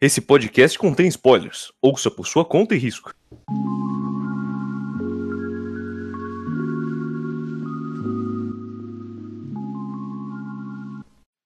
[0.00, 1.72] Esse podcast contém spoilers.
[1.82, 3.12] Ouça por sua conta e risco.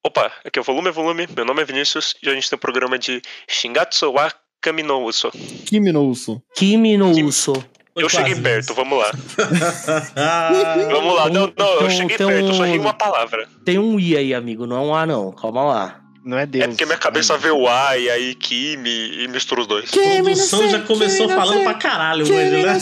[0.07, 2.57] Opa, aqui é o Volume é Volume, meu nome é Vinícius e a gente tem
[2.57, 4.31] um programa de Shingatsu wa
[4.61, 5.31] Kaminouso.
[5.67, 6.43] Kiminouso.
[6.55, 7.53] Kimi no Uso.
[7.97, 9.11] Eu Quase cheguei perto, vamos lá.
[10.91, 13.49] Vamos lá, não, não, eu cheguei então- perto, eu só ri uma palavra.
[13.65, 15.31] Tem um I aí, amigo, não é um A não.
[15.31, 16.04] Calma lá.
[16.25, 16.65] Não é Deus.
[16.65, 19.91] É porque minha cabeça vê o A e aí Kimi e mistura os dois.
[19.93, 22.33] A produção já começou falando pra caralho hoje,
[22.63, 22.81] né?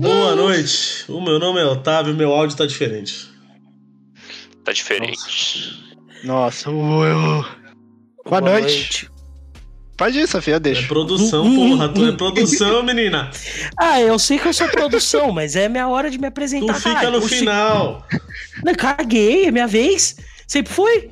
[0.00, 1.04] Boa noite.
[1.08, 3.28] O meu nome é Otávio, meu áudio tá diferente.
[4.64, 5.84] Tá diferente.
[6.24, 7.44] Nossa, o- eu...
[8.24, 9.08] Boa, noite.
[9.96, 11.88] Pode ir, Sofia, eu É produção, Hum, porra.
[11.88, 13.30] Tu é produção, menina.
[13.76, 16.74] Ah, eu sei que eu sou produção, mas é minha hora de me Tu apresentar.
[16.74, 17.20] fica caralho.
[17.20, 18.06] no final.
[18.64, 20.16] Não, caguei, é minha vez.
[20.46, 21.10] Sempre foi.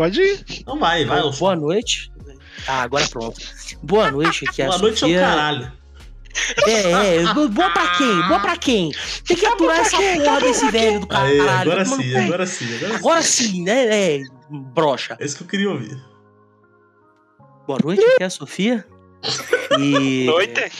[0.00, 0.42] Pode ir.
[0.60, 1.20] Então vai, vai.
[1.20, 2.10] Bom, Boa noite.
[2.66, 3.38] Ah, agora pronto.
[3.82, 5.20] Boa noite, aqui é a Boa noite, seu Sofia.
[5.20, 5.72] caralho.
[6.66, 7.34] É, é.
[7.34, 8.22] bo- Boa pra quem?
[8.28, 8.92] Boa pra quem?
[9.26, 11.42] Tem que aturar essa porra desse velho do caralho.
[11.42, 12.94] agora Mano, sim, agora sim, agora sim.
[12.96, 14.14] Agora sim, né?
[14.16, 14.22] É,
[14.74, 15.18] brocha.
[15.20, 16.02] É isso que eu queria ouvir.
[17.66, 18.86] Boa noite, aqui é a Sofia.
[19.78, 20.70] E Noite.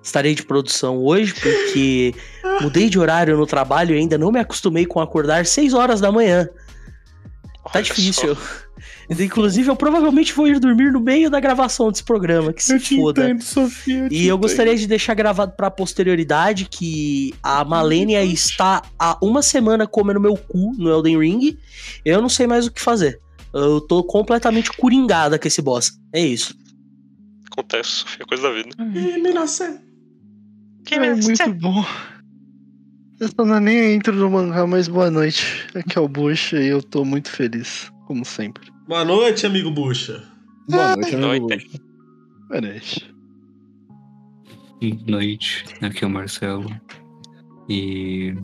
[0.00, 2.14] estarei de produção hoje porque
[2.60, 6.12] mudei de horário no trabalho e ainda não me acostumei com acordar 6 horas da
[6.12, 6.48] manhã.
[7.72, 8.34] Tá difícil.
[8.34, 8.42] só.
[9.18, 12.78] Inclusive, eu provavelmente vou ir dormir no meio da gravação desse programa, que se Eu
[12.80, 13.24] te foda.
[13.24, 14.08] entendo, Sofia.
[14.08, 14.38] te E eu entendo.
[14.42, 20.36] gostaria de deixar gravado pra posterioridade que a Malenia está há uma semana comendo meu
[20.36, 21.58] cu no Elden Ring.
[22.04, 23.20] Eu não sei mais o que fazer.
[23.52, 25.92] Eu tô completamente coringada com esse boss.
[26.12, 26.54] É isso.
[27.50, 28.68] Acontece, Sofia, coisa da vida.
[28.78, 29.76] Ih, Minacé.
[30.92, 31.84] É muito bom.
[33.20, 35.66] Essa não é nem a intro do mangá, mas boa noite.
[35.74, 38.72] Aqui é o Bush e eu tô muito feliz, como sempre.
[38.88, 40.26] Boa noite, amigo Bucha.
[40.66, 41.80] Boa noite, amigo Bush.
[42.48, 43.14] Boa noite.
[44.80, 46.70] Boa noite, aqui é o Marcelo.
[47.68, 48.34] E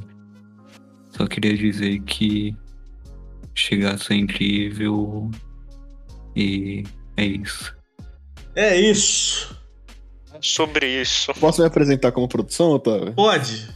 [1.17, 2.55] só queria dizer que
[3.55, 5.31] chegasse é incrível.
[6.37, 6.85] E
[7.17, 7.75] é isso.
[8.55, 9.59] É isso.
[10.43, 11.33] Sobre isso.
[11.41, 13.15] Posso me apresentar como produção, Otávio?
[13.15, 13.75] Pode.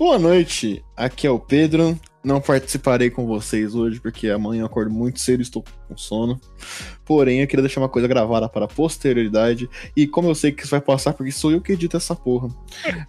[0.00, 1.94] Boa noite, aqui é o Pedro.
[2.24, 6.40] Não participarei com vocês hoje porque amanhã eu acordo muito cedo e estou com sono.
[7.04, 9.68] Porém, eu queria deixar uma coisa gravada para a posterioridade.
[9.94, 12.48] E como eu sei que isso vai passar, porque sou eu que edito essa porra.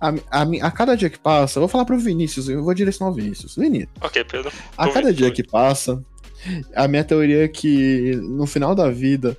[0.01, 3.09] A, a, a cada dia que passa, eu vou falar pro Vinícius, eu vou direcionar
[3.13, 3.55] o Vinícius.
[3.55, 4.51] Vinícius, Ok, Pedro.
[4.77, 6.03] a Tô cada vendo, dia que passa,
[6.75, 9.37] a minha teoria é que no final da vida.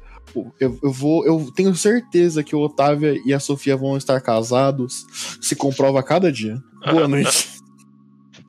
[0.61, 1.25] Eu, eu vou.
[1.27, 5.05] Eu tenho certeza que o Otávio e a Sofia vão estar casados.
[5.41, 6.57] Se comprova a cada dia.
[6.91, 7.51] Boa noite.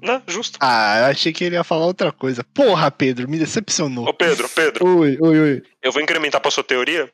[0.02, 0.58] Não, justo.
[0.62, 2.44] Ah, eu achei que ele ia falar outra coisa.
[2.54, 4.06] Porra, Pedro, me decepcionou.
[4.08, 5.62] Ô, Pedro, Pedro, Oi, oi, oi.
[5.82, 7.10] eu vou incrementar pra sua teoria.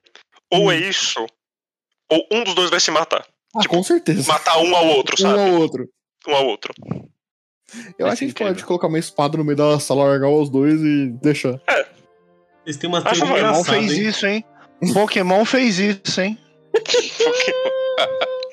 [0.52, 1.24] Ou é isso,
[2.12, 3.24] ou um dos dois vai se matar.
[3.56, 4.28] Ah, Tipo, com certeza.
[4.32, 5.40] Matar um ao outro, Um sabe?
[5.40, 5.88] ao outro.
[6.28, 6.74] Um ao outro.
[8.00, 10.50] Eu acho que a gente pode colocar uma espada no meio da sala, largar os
[10.50, 11.62] dois e deixar.
[12.66, 14.08] Eles têm uma Acho teoria engraçada, fez hein?
[14.08, 14.46] isso, hein?
[14.94, 16.38] Pokémon fez isso, hein?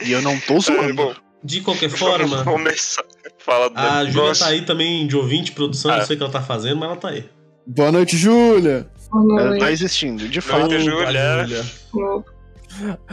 [0.05, 0.95] E eu não tô É, zoando.
[0.95, 1.99] bom, De qualquer vamos
[2.29, 3.05] forma, começar.
[3.39, 5.99] Fala do a Júlia tá aí também de ouvinte, produção, Ah.
[5.99, 7.25] não sei o que ela tá fazendo, mas ela tá aí.
[7.67, 8.87] Boa noite, Júlia!
[9.13, 10.69] Ela tá existindo, de fato.
[10.69, 11.65] Noite, Opa, Júlia.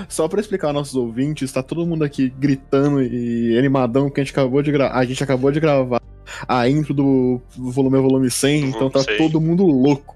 [0.09, 4.24] Só pra explicar aos nossos ouvintes, tá todo mundo aqui gritando e animadão que a
[4.24, 4.97] gente acabou de gravar.
[4.97, 6.01] A gente acabou de gravar
[6.47, 10.16] a intro do volume volume 100, então tá todo mundo louco.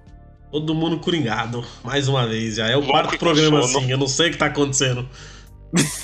[0.51, 2.55] Todo mundo coringado, mais uma vez.
[2.55, 5.07] Já é o Louco quarto programa assim, eu não sei o que tá acontecendo.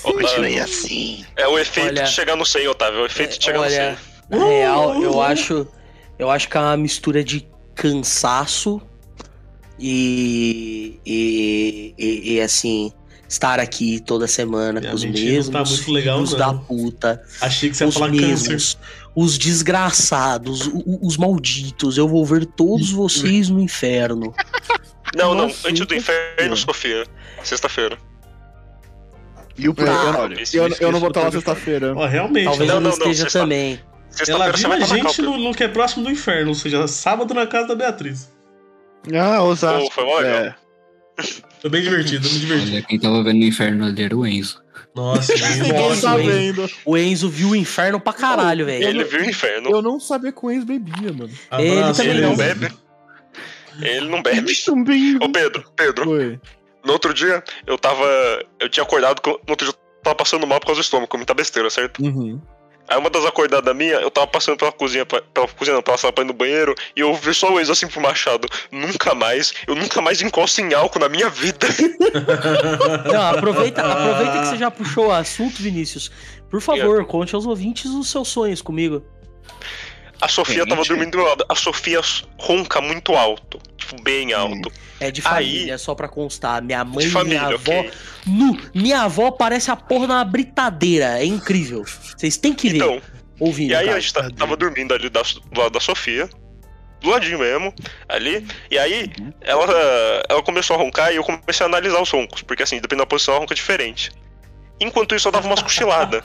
[0.02, 1.26] Continue assim.
[1.36, 3.00] É o efeito Olha- de chegar no 100, Otávio.
[3.00, 3.98] É o efeito de chegar Olha,
[4.30, 4.40] no 100.
[4.40, 5.66] na real, eu acho.
[6.20, 8.82] Eu acho que é uma mistura de cansaço
[9.80, 11.00] e.
[11.06, 12.92] e, e, e, assim.
[13.26, 16.38] Estar aqui toda semana Minha com os não mesmos tá muito legal, filhos não.
[16.38, 17.24] da puta.
[17.42, 18.78] Achei que você ia falar câncer.
[19.16, 21.98] Os desgraçados, o- o- os malditos.
[21.98, 24.34] Eu vou ver todos vocês no inferno.
[25.16, 25.48] Não, não.
[25.48, 27.06] Nossa, Antes do inferno, Sofia.
[27.44, 27.98] Sexta-feira.
[29.58, 31.94] E o É, eu, olha, eu, eu não vou estar lá sexta-feira.
[31.96, 33.74] Ó, realmente, Talvez Não, eu não, não, não, esteja você também.
[34.28, 34.80] ela Sexta-feira você viu a
[35.10, 38.32] gente no, no que é próximo do inferno, ou seja, sábado na casa da Beatriz.
[39.14, 39.84] Ah, Osasco.
[39.86, 40.40] Pô, foi mó legal.
[40.40, 40.56] É.
[41.62, 42.72] Foi bem divertido, me diverti.
[42.72, 44.62] Olha, quem tava vendo o inferno ali era o Enzo.
[44.96, 46.28] Nossa, Ninguém nossa, tá hein?
[46.30, 46.70] vendo.
[46.86, 48.88] O Enzo viu o inferno pra caralho, velho.
[48.88, 49.70] Ele viu o inferno.
[49.70, 51.30] Eu não sabia que o ex bebia, mano.
[51.50, 52.38] Abraço, Ele Ele também não Enzo.
[52.38, 52.74] bebe.
[53.82, 54.56] Ele não bebe.
[54.66, 55.18] Também.
[55.22, 56.10] Ô, Pedro, Pedro.
[56.12, 56.40] Oi.
[56.86, 58.06] No outro dia, eu tava.
[58.60, 59.22] Eu tinha acordado.
[59.22, 62.04] com- No outro dia, eu tava passando mal por causa do estômago, muita besteira, certo?
[62.04, 62.40] Uhum.
[62.88, 65.98] Aí uma das acordadas minha, eu tava passando pela cozinha, pra- pela cozinha não, pela
[65.98, 68.48] sala pra ir no banheiro, e eu vi só o Enzo assim pro Machado.
[68.72, 71.66] Nunca mais, eu nunca mais encosto em álcool na minha vida.
[73.12, 76.12] Não, aproveita, aproveita que você já puxou o assunto, Vinícius.
[76.50, 79.04] Por favor, conte aos ouvintes os seus sonhos comigo.
[80.22, 80.90] A Sofia tava Gente.
[80.90, 81.46] dormindo do meu lado.
[81.50, 82.00] A Sofia
[82.38, 83.60] ronca muito alto.
[83.86, 84.72] Tipo, bem alto.
[85.00, 86.62] É de Aí- família, só pra constar.
[86.62, 87.80] Minha mãe e família, minha avó.
[87.80, 87.92] ok.
[88.26, 91.20] Nu, minha avó parece a porra uma britadeira.
[91.20, 91.84] É incrível.
[91.84, 92.76] Vocês têm que ver.
[92.78, 93.02] Então,
[93.40, 93.72] ouvindo.
[93.72, 93.98] e aí cara.
[93.98, 96.30] a gente tava dormindo ali da- do lado da Sofia.
[97.02, 97.74] Do ladinho mesmo,
[98.08, 98.48] ali.
[98.72, 99.66] E aí, ela,
[100.30, 102.42] ela começou a roncar e eu comecei a analisar os roncos.
[102.44, 104.10] Porque assim, dependendo da posição, ela ronca diferente.
[104.80, 106.22] Enquanto isso, eu dava umas cochiladas.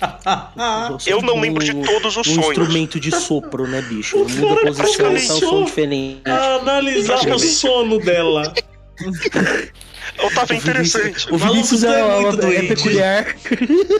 [1.06, 2.49] Eu não lembro de todos os um sonhos.
[2.49, 4.17] instrumento de sopro, né, bicho?
[4.17, 6.23] O Muda a posição, começou então som diferente.
[6.29, 8.53] Analisar o sono dela.
[10.16, 11.26] Eu tava O Vinícius- interessante.
[11.32, 12.66] O Vinícius é, é- é doente.
[12.69, 13.26] peculiar.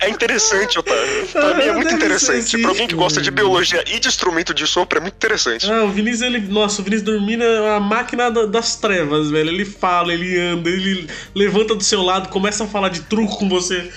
[0.00, 1.26] É interessante, Otávio.
[1.32, 2.58] Pra mim é muito ser interessante.
[2.58, 5.70] Pra alguém que gosta de biologia e de instrumento de sopro, é muito interessante.
[5.70, 6.38] Ah, o Vinícius, ele.
[6.40, 9.50] Nossa, o Vinícius dormindo é uma máquina da- das trevas, velho.
[9.50, 13.48] Ele fala, ele anda, ele levanta do seu lado, começa a falar de truco com
[13.48, 13.90] você.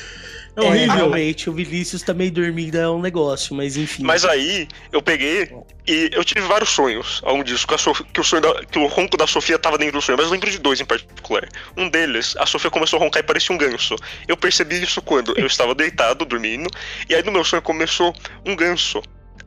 [0.55, 0.95] É É, horrível.
[0.95, 4.03] realmente, o Vinícius também dormindo é um negócio, mas enfim.
[4.03, 5.49] Mas aí, eu peguei
[5.87, 8.65] e eu tive vários sonhos ao longo disso, que, a Sof- que o sonho da-
[8.65, 10.85] que o ronco da Sofia tava dentro do sonho, mas eu lembro de dois em
[10.85, 11.47] particular.
[11.77, 13.95] Um deles, a Sofia começou a roncar e parecia um ganso.
[14.27, 16.69] Eu percebi isso quando eu estava deitado, dormindo,
[17.09, 18.13] e aí no meu sonho começou
[18.45, 19.01] um ganso.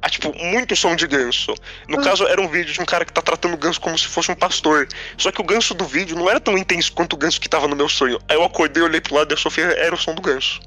[0.04, 1.54] Ah, tipo, muito som de ganso.
[1.88, 4.08] No caso, era um vídeo de um cara que tá tratando o ganso como se
[4.08, 4.88] fosse um pastor.
[5.16, 7.68] Só que o ganso do vídeo não era tão intenso quanto o ganso que tava
[7.68, 8.18] no meu sonho.
[8.28, 10.60] Aí eu acordei, olhei pro lado e a Sofia era o som do ganso.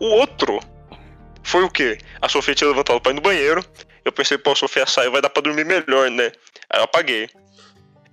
[0.00, 0.60] O outro
[1.42, 1.98] foi o quê?
[2.20, 3.64] A Sofia tinha levantado pra ir no banheiro.
[4.04, 6.32] Eu pensei, pô, a Sofia saiu, vai dar pra dormir melhor, né?
[6.70, 7.28] Aí eu apaguei.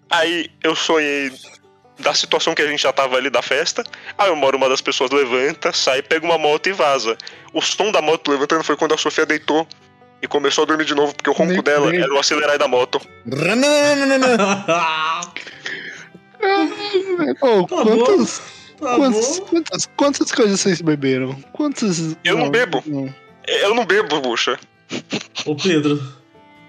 [0.09, 1.31] Aí eu sonhei
[1.99, 3.83] da situação que a gente já tava ali da festa.
[4.17, 7.17] Aí uma hora uma das pessoas levanta, sai, pega uma moto e vaza.
[7.53, 9.67] O som da moto levantando foi quando a Sofia deitou
[10.21, 12.99] e começou a dormir de novo, porque o ronco dela era o acelerar da moto.
[17.41, 17.75] Ô, Tá
[18.77, 21.33] quantas, tá quantas, quantas, quantas coisas vocês beberam?
[21.53, 22.15] Quantas.
[22.23, 22.83] Eu não bebo.
[23.47, 24.59] Eu não bebo, bucha.
[25.45, 25.97] Ô, Pedro,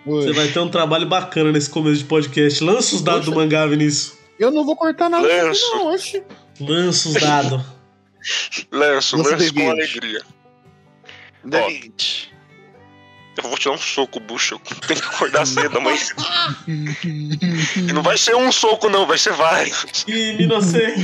[0.05, 0.33] você Oi.
[0.33, 2.63] vai ter um trabalho bacana nesse começo de podcast.
[2.63, 4.17] Lança os dados do mangá, Vinícius.
[4.39, 5.27] Eu não vou cortar nada.
[5.27, 5.77] Lanço.
[5.77, 6.23] Não, oxe.
[6.61, 7.63] Lança os dados.
[8.73, 9.71] Lanço, Lança lanço com D20.
[9.71, 10.23] alegria.
[11.45, 12.35] Dente.
[13.37, 14.55] Eu vou te dar um soco, bucha.
[14.55, 15.99] Eu tenho que acordar cedo amanhã.
[17.77, 20.05] E não vai ser um soco, não, vai ser vários.
[20.09, 20.95] E Minocê.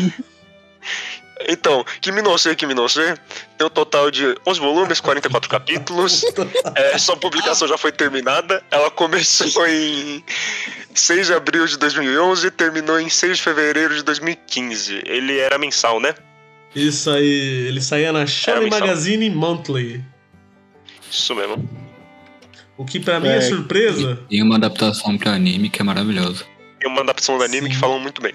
[1.49, 3.15] Então, Kimi no Se, Kimi no Se,
[3.59, 6.25] tem um total de 11 volumes, 44 capítulos.
[6.75, 8.63] É, sua publicação já foi terminada.
[8.71, 10.25] Ela começou em
[10.95, 15.03] 6 de abril de 2011 e terminou em 6 de fevereiro de 2015.
[15.05, 16.15] Ele era mensal, né?
[16.75, 18.71] Isso aí, ele saía na Shonen.
[18.71, 20.03] Magazine Monthly.
[21.11, 21.69] Isso mesmo.
[22.77, 23.41] O que pra mim é, É.
[23.43, 24.19] surpresa.
[24.31, 26.45] Tem uma adaptação pra anime que é maravilhosa.
[26.81, 27.75] Tem uma adaptação do anime Sim.
[27.75, 28.33] que falam muito bem.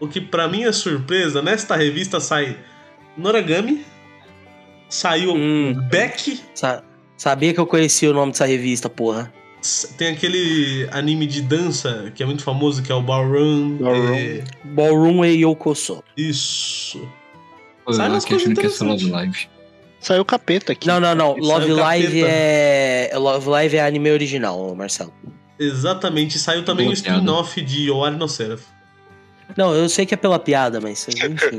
[0.00, 2.56] O que pra mim é surpresa, nesta revista sai
[3.16, 3.84] Noragami,
[4.88, 5.74] saiu Hum.
[5.90, 6.82] Beck, Sa-
[7.16, 9.32] sabia que eu conhecia o nome dessa revista, porra.
[9.98, 13.78] tem aquele anime de dança que é muito famoso, que é o Ballroom.
[13.78, 14.14] Ballroom.
[14.14, 16.04] é, Ballroom e Yokoso.
[16.16, 17.08] isso.
[17.84, 19.10] Pô, Sai eu achando que é Love.
[19.10, 19.48] Live.
[20.00, 20.86] Saiu capeta aqui.
[20.86, 21.36] Não, não, não.
[21.36, 22.28] Love o Live capeta.
[22.28, 23.10] é.
[23.14, 25.12] Love Live é anime original, Marcelo.
[25.58, 27.18] Exatamente, saiu também o Boa piada.
[27.18, 28.62] spin-off de Oari no Seraph.
[29.56, 31.58] Não, eu sei que é pela piada, mas enfim.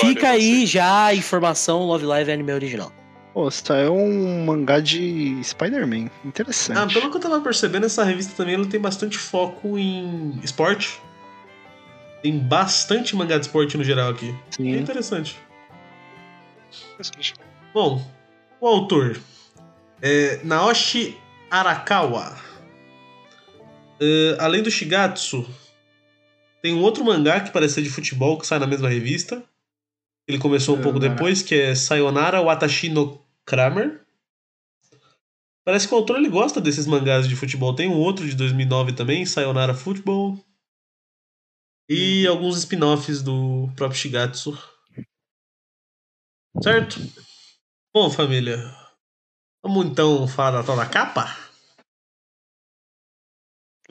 [0.00, 2.92] Fica aí já a informação: Love Live é anime original.
[3.32, 6.10] Pô, saiu um mangá de Spider-Man.
[6.24, 6.78] Interessante.
[6.78, 11.00] Ah, pelo que eu tava percebendo, essa revista também ela tem bastante foco em esporte.
[12.22, 14.30] Tem bastante mangá de esporte no geral aqui.
[14.30, 14.70] É Sim.
[14.78, 15.38] interessante.
[17.74, 18.02] Bom,
[18.58, 19.20] o autor
[20.00, 21.18] é Naoshi
[21.50, 22.36] Arakawa.
[24.00, 25.46] É, além do Shigatsu,
[26.66, 29.40] tem um outro mangá que parece ser de futebol que sai na mesma revista.
[30.26, 34.04] Ele começou um pouco depois, que é Sayonara Watashi no Kramer.
[35.64, 37.72] Parece que o autor ele gosta desses mangás de futebol.
[37.72, 40.44] Tem um outro de 2009 também, Sayonara Football.
[41.88, 44.58] E alguns spin-offs do próprio Shigatsu.
[46.60, 46.98] Certo?
[47.94, 48.58] Bom, família.
[49.62, 51.45] Vamos então falar da tal da capa?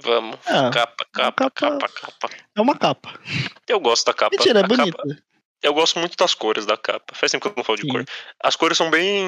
[0.02, 0.38] Vamos.
[0.46, 2.30] Ah, Capa, capa, capa- capa, capa.
[2.56, 3.20] é uma capa.
[3.68, 4.36] Eu gosto da capa.
[4.36, 5.24] Mentira, é A capa- bonita.
[5.64, 7.16] Eu gosto muito das cores da capa.
[7.16, 7.88] Faz tempo que eu não falo de Sim.
[7.88, 8.06] cor.
[8.44, 9.26] As cores são bem.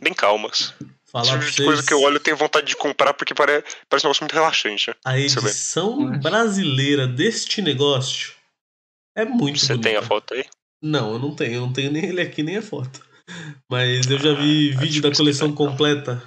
[0.00, 0.74] bem calmas.
[1.10, 3.34] Falar Esse tipo de vocês, coisa que eu olho eu tenho vontade de comprar porque
[3.34, 3.64] pare...
[3.88, 4.94] parece um negócio muito relaxante.
[5.04, 8.34] a edição brasileira deste negócio
[9.16, 9.88] é muito Você bonita.
[9.88, 10.44] tem a foto aí?
[10.82, 11.54] Não, eu não tenho.
[11.54, 13.00] Eu não tenho nem ele aqui, nem a foto.
[13.70, 15.66] Mas eu já vi Ah, vídeo da coleção então.
[15.66, 16.22] completa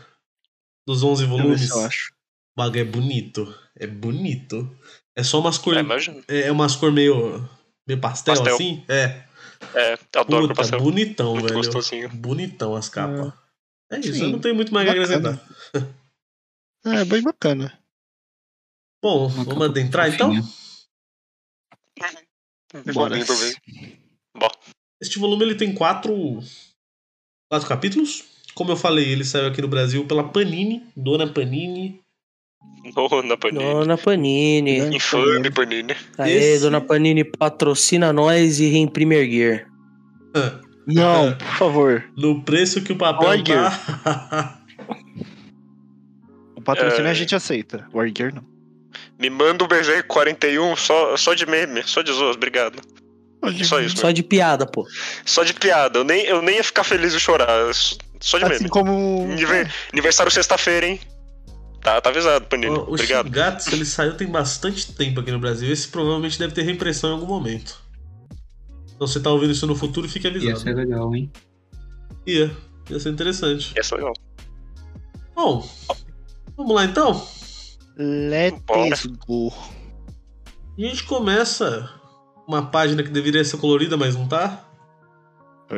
[0.85, 1.69] dos 11 Deixa eu ver volumes.
[1.69, 2.11] eu acho.
[2.55, 3.59] O bagulho é bonito.
[3.75, 4.77] É bonito.
[5.15, 5.79] É só umas É, cores.
[5.81, 6.23] imagina.
[6.27, 7.49] É umas cores meio.
[7.87, 8.55] meio pastel, Pastel.
[8.55, 8.83] assim?
[8.87, 9.25] É.
[9.75, 10.81] É, adoro Puta, pastel.
[10.81, 11.55] bonitão, Muito velho.
[11.57, 12.09] gostosinho.
[12.09, 13.31] Bonitão as capas.
[13.91, 15.29] É isso, Sim, eu não tenho muito mais a bacana.
[15.33, 15.91] acrescentar.
[16.85, 17.77] É, bem bacana.
[19.03, 20.33] Bom, Uma vamos adentrar então?
[20.33, 20.43] fofinha.
[22.93, 23.15] Bora.
[23.23, 23.57] Velho.
[24.37, 24.47] Bom,
[25.01, 26.39] Este volume ele tem quatro,
[27.49, 28.23] quatro capítulos.
[28.55, 32.01] Como eu falei, ele saiu aqui no Brasil pela Panini, Dona Panini.
[32.95, 33.63] Dona Panini.
[33.63, 34.95] Dona Panini.
[34.95, 35.95] Infame Panini.
[36.17, 39.67] Aê, Esse- Dona Panini patrocina nós e reimprime Erguer.
[40.87, 42.03] Não, por favor.
[42.17, 44.57] No preço que o papel tá.
[46.55, 47.11] O patrocínio É.
[47.11, 47.87] a gente aceita.
[47.91, 48.43] O Wargear não.
[49.19, 52.79] Me manda um Berserk 41 só, só de meme, só de zoas, obrigado.
[53.63, 54.85] Só isso, Só de piada, pô.
[55.25, 55.97] Só de piada.
[55.99, 57.47] Eu nem, eu nem ia ficar feliz de chorar.
[58.19, 58.69] Só de Assim meme.
[58.69, 59.23] como.
[59.31, 60.99] Aniver- Aniversário sexta-feira, hein?
[61.81, 62.75] Tá, tá avisado, Panini.
[62.75, 63.25] O, o Obrigado.
[63.25, 65.71] Shigatsu, ele saiu tem bastante tempo aqui no Brasil.
[65.71, 67.81] Esse provavelmente deve ter reimpressão em algum momento.
[68.95, 70.59] Então você tá ouvindo isso no futuro, fique Ia avisado.
[70.59, 71.31] ser legal, hein?
[72.25, 72.55] Ia.
[72.89, 73.73] Ia ser interessante.
[73.75, 74.13] Essa é legal.
[75.35, 75.67] Bom,
[76.55, 77.25] vamos lá então.
[77.97, 79.51] Let's go.
[80.77, 81.89] E a gente começa
[82.47, 84.67] uma página que deveria ser colorida, mas não tá.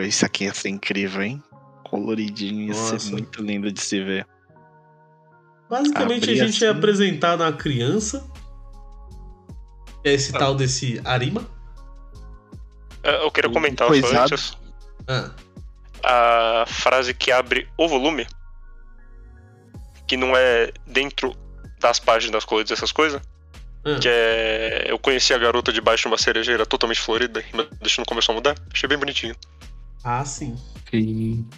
[0.02, 1.42] Isso aqui ia ser incrível, hein?
[1.86, 3.00] Coloridinho, ia Nossa.
[3.00, 4.28] ser muito lindo de se ver.
[5.74, 6.78] Basicamente Abrir a gente é assim.
[6.78, 8.30] apresentado a criança.
[10.04, 10.40] Que é esse Ah.
[10.40, 11.48] tal desse Arima.
[13.02, 14.56] É, Eu queria comentar só antes.
[15.08, 15.32] Ah,
[16.64, 18.28] A frase que abre o volume,
[20.06, 21.34] que não é dentro
[21.80, 23.22] das páginas coloridas, essas coisas,
[23.86, 23.98] ah.
[24.00, 24.86] que é.
[24.90, 28.36] Eu conheci a garota debaixo de uma cerejeira totalmente florida, e meu destino começou a
[28.36, 28.56] mudar.
[28.72, 29.36] Achei bem bonitinho.
[30.04, 30.56] ah, sim.
[30.92, 31.50] Sim.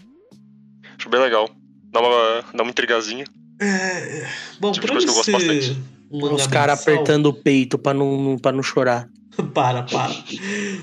[0.97, 1.49] Acho bem legal.
[1.91, 3.25] Dá uma, dá uma intrigazinha.
[3.59, 4.27] É,
[4.59, 5.77] Bom, Tipo gosto ser
[6.11, 9.09] um Os caras apertando o peito pra não, pra não chorar.
[9.53, 10.13] para, para.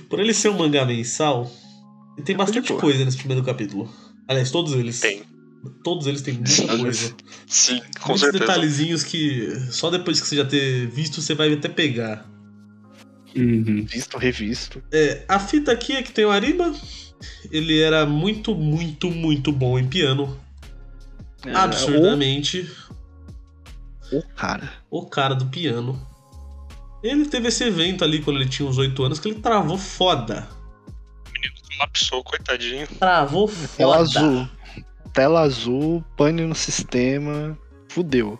[0.08, 1.50] Por ele ser um mangá mensal,
[2.16, 2.80] ele tem bastante boa.
[2.80, 3.90] coisa nesse primeiro capítulo.
[4.28, 5.00] Aliás, todos eles.
[5.00, 5.22] Tem.
[5.84, 7.14] Todos eles têm muita coisa.
[7.46, 8.44] Sim, com Muitos certeza.
[8.46, 12.28] detalhezinhos que só depois que você já ter visto você vai até pegar.
[13.36, 13.84] Uhum.
[13.84, 14.82] Visto, revisto.
[14.92, 16.74] É, a fita aqui é que tem o Arima.
[17.50, 20.36] Ele era muito, muito, muito bom em piano.
[21.46, 22.70] É, Absurdamente.
[24.12, 24.72] O, o cara.
[24.90, 26.00] O cara do piano.
[27.02, 30.49] Ele teve esse evento ali quando ele tinha uns 8 anos que ele travou foda.
[31.76, 32.87] Colapsou, coitadinho.
[32.99, 34.20] Travou Tela foda.
[34.20, 34.49] azul.
[35.12, 37.58] Tela azul, pane no sistema.
[37.88, 38.38] Fudeu.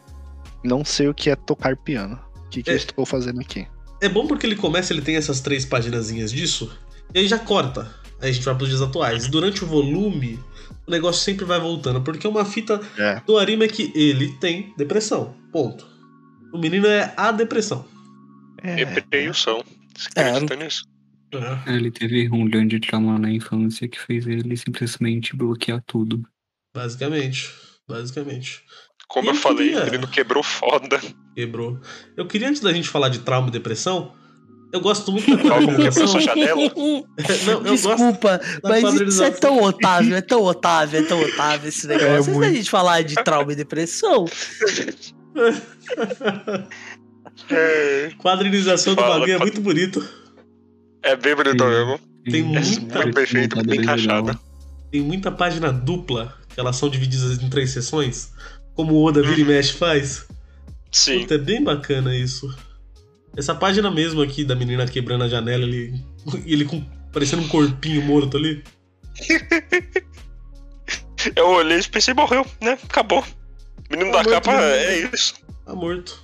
[0.63, 2.19] Não sei o que é tocar piano.
[2.47, 2.75] O que, que É.
[2.75, 3.67] eu estou fazendo aqui?
[4.01, 6.77] É bom porque ele começa, ele tem essas três paginazinhas disso,
[7.15, 7.91] e aí já corta.
[8.21, 9.27] Aí a gente vai pros dias atuais.
[9.29, 10.39] Durante o volume,
[10.87, 13.21] o negócio sempre vai voltando, porque uma fita É.
[13.27, 15.35] do Arima é que ele tem depressão.
[15.53, 15.87] Ponto.
[16.53, 17.87] O menino é a depressão.
[18.59, 18.85] É.
[18.85, 19.63] Depressão.
[19.97, 20.29] Você É.
[20.31, 20.85] acredita nisso?
[21.67, 26.23] É, Ele teve um grande trauma na infância que fez ele simplesmente bloquear tudo.
[26.75, 27.51] basicamente.
[27.89, 28.63] Basicamente.
[29.09, 31.01] Como E eu eu falei, queria- o menino quebrou foda.
[31.35, 31.79] Quebrou.
[32.17, 34.15] Eu queria, antes da gente falar de trauma e depressão,
[34.73, 36.57] eu gosto muito da quebrou sua janela.
[36.75, 37.63] Não.
[37.75, 42.09] Desculpa, da mas isso é tão Otávio, é tão Otávio, é tão Otávio esse negócio.
[42.09, 42.55] É Antes da muito.
[42.57, 44.25] gente falar de trauma e depressão,
[47.51, 50.07] É, Quadrinização do Fala, bagulho é muito bonito.
[51.03, 52.01] é bem bonito mesmo.
[52.25, 53.75] Tem muita- Muito perfeito, legal.
[53.83, 54.39] encaixada.
[54.91, 58.31] Tem muita página dupla, que elas são divididas em três sessões,
[58.75, 60.27] como o Oda vira e mexe faz.
[60.93, 61.21] Sim.
[61.21, 62.55] Puta, é bem bacana isso.
[63.37, 65.95] Essa página mesmo aqui da menina quebrando a janela, ele,
[66.45, 68.63] ele com, parecendo um corpinho morto ali.
[71.37, 72.77] Eu olhei e pensei, morreu, né?
[72.83, 73.25] Acabou.
[73.91, 74.85] Menino Tá da morto, capa né?
[74.85, 75.35] é isso.
[75.65, 76.21] Tá morto.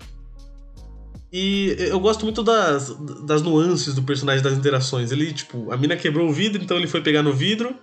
[1.32, 2.88] E eu gosto muito das,
[3.24, 5.12] das nuances do personagem das interações.
[5.12, 7.76] Ele, tipo, a mina quebrou o vidro, então ele foi pegar no vidro.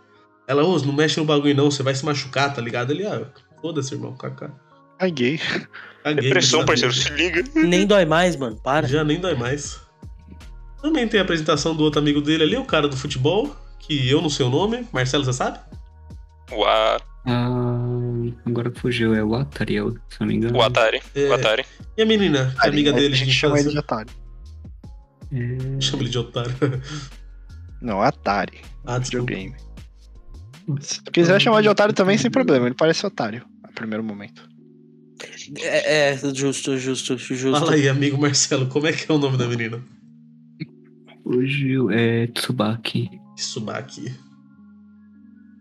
[0.47, 2.91] Ela, ô, não mexe no bagulho não, você vai se machucar, tá ligado?
[2.91, 3.27] Ele, ah,
[3.61, 4.51] foda-se, irmão, kaká.
[4.97, 5.37] Caguei.
[5.37, 5.67] Caguei,
[6.13, 7.43] Depressão, parceiro, se liga.
[7.55, 8.55] nem dói mais, mano.
[8.57, 8.87] Para.
[8.87, 9.79] Já nem dói mais.
[10.81, 14.21] Também tem a apresentação do outro amigo dele ali, o cara do futebol, que eu
[14.21, 14.87] não sei o nome.
[14.93, 15.59] Marcelo, você sabe?
[16.51, 16.99] Uau.
[17.25, 17.49] Ah,
[18.45, 20.57] agora fugiu, é o Atariel, se não me engano.
[20.57, 21.01] O Atari.
[21.15, 21.65] É, O Atari.
[21.97, 24.13] E a menina, que é amiga dele A gente chama ele de otário.
[25.33, 25.81] É...
[25.81, 26.53] Chama ele de otário.
[27.81, 28.61] Não, Atari.
[28.85, 28.99] ah.
[28.99, 29.55] Videogame.
[30.79, 32.67] Se quiser chamar de otário também, sem problema.
[32.67, 34.47] Ele parece otário, a primeiro momento.
[35.59, 37.51] É, é, justo, justo, justo.
[37.51, 39.81] Fala aí, amigo Marcelo, como é que é o nome da menina?
[41.23, 43.09] Fugiu, é Tsubaki.
[43.35, 44.13] Tsubaki.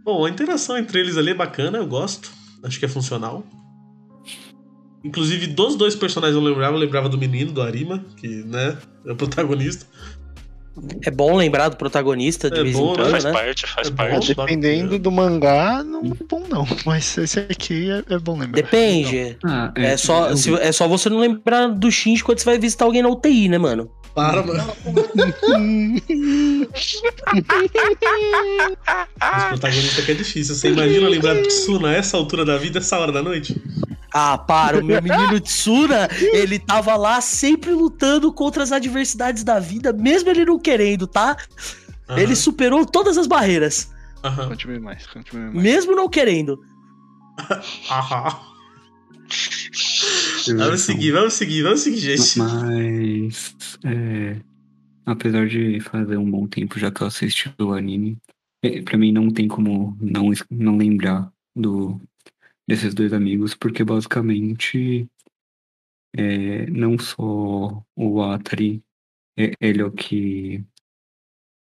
[0.04, 2.30] Bom, a interação entre eles ali é bacana, eu gosto.
[2.62, 3.46] Acho que é funcional.
[5.02, 9.12] Inclusive, dos dois personagens eu lembrava, eu lembrava do menino, do Arima, que, né, é
[9.12, 9.86] o protagonista.
[11.06, 12.94] É bom lembrar do protagonista de É vez bom, em né?
[12.96, 13.32] quando, Faz né?
[13.32, 13.96] parte, faz É bom.
[13.96, 14.32] parte.
[14.32, 16.66] Ah, dependendo do mangá, não é bom não.
[16.84, 18.56] Mas esse aqui é, é bom lembrar.
[18.62, 19.36] Depende.
[19.44, 22.58] Ah, É só, eu- se- é só você não lembrar do Shinji quando você vai
[22.58, 23.90] visitar alguém na UTI, né, mano?
[24.14, 24.72] Para, mano.
[28.14, 30.54] Os protagonistas que é difícil.
[30.54, 33.60] Você imagina lembrar do Tsuna a essa altura da vida, essa hora da noite?
[34.16, 39.58] Ah, para, o meu menino Tsuna, ele tava lá sempre lutando contra as adversidades da
[39.58, 41.36] vida, mesmo ele não querendo, tá?
[42.08, 43.90] Aham, Ele superou todas as barreiras,
[44.22, 45.54] aham, Continue mais, continue mais.
[45.54, 46.60] mesmo não querendo.
[50.56, 52.38] Vamos seguir, vamos seguir, vamos seguir, gente.
[52.38, 54.36] Mas, é,
[55.06, 58.18] apesar de fazer um bom tempo já que eu assisti o anime,
[58.62, 62.00] é, pra mim não tem como não, não lembrar do,
[62.68, 65.08] desses dois amigos, porque basicamente
[66.16, 68.82] é, não só o Atari,
[69.38, 70.64] é, ele é o que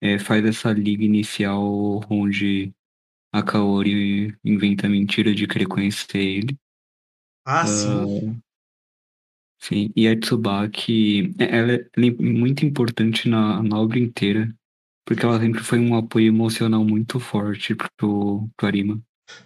[0.01, 2.73] é, faz essa liga inicial onde
[3.33, 6.59] a Kaori inventa a mentira de querer conhecer ele.
[7.45, 7.91] Ah, sim.
[8.03, 8.49] Ah,
[9.61, 14.55] Sim, e a Tsubaki, é- ela é ela é muito importante na, na obra inteira,
[15.05, 19.03] porque ela sempre foi um apoio emocional muito forte pro, pro Arima.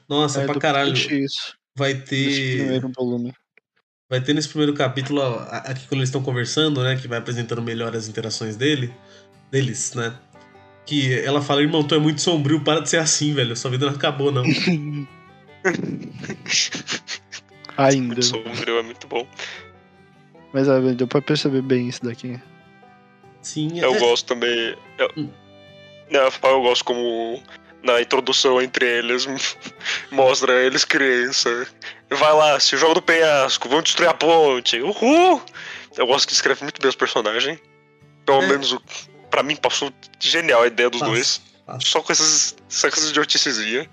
[0.08, 0.92] Nossa, É pra caralho.
[0.92, 1.56] Isso.
[1.76, 2.58] Vai ter.
[2.58, 3.32] primeiro volume.
[4.10, 6.96] Vai ter nesse primeiro capítulo, aqui quando eles estão conversando, né?
[6.96, 8.92] Que vai apresentando melhor as interações dele,
[9.50, 10.14] deles, né?
[10.84, 13.56] Que ela fala, irmão, tu é muito sombrio, para de ser assim, velho.
[13.56, 14.42] Sua vida não acabou, não.
[17.76, 18.20] Ainda.
[18.20, 19.26] Sombrio é muito bom.
[20.52, 22.38] Mas ah, deu pra perceber bem isso daqui.
[23.40, 24.76] Sim, Eu é- gosto também.
[24.98, 25.30] Eu, Hum.
[26.10, 26.20] Não,
[26.50, 27.42] eu gosto como
[27.82, 29.26] na introdução entre eles
[30.10, 31.66] mostra eles criança.
[32.10, 34.80] Vai lá, se joga do penhasco, vamos destruir a ponte.
[34.80, 35.42] Uhul!
[35.96, 37.58] Eu gosto que escreve muito bem os personagens.
[38.24, 38.46] Pelo É.
[38.46, 38.82] menos o-
[39.30, 41.42] pra mim passou genial a ideia dos Passa, dois.
[41.66, 41.86] passa.
[41.86, 43.88] Só com essas, só com essas idioticezinhas.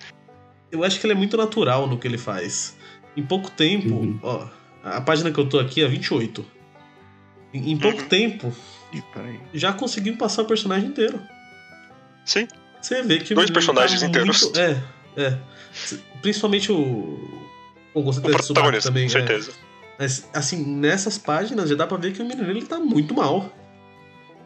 [0.71, 2.78] Eu acho que ele é muito natural no que ele faz.
[3.17, 4.19] Em pouco tempo, Uhum.
[4.21, 4.47] ó,
[4.84, 6.45] a página que eu tô aqui é 28.
[7.54, 8.08] Em, em pouco Uhum.
[8.08, 8.56] tempo,
[9.54, 11.19] já conseguiu passar o personagem inteiro.
[12.25, 12.47] Sim.
[12.81, 14.41] Você vê que Dois menino personagens tá inteiros.
[14.43, 14.81] muito- É,
[15.17, 15.37] é.
[16.21, 17.19] Principalmente o.
[17.93, 19.09] Bom, com O certeza protagonista, também.
[19.09, 19.19] com é.
[19.21, 19.51] certeza.
[19.97, 23.53] Mas, assim, nessas páginas já dá pra ver que o menino ele tá muito mal.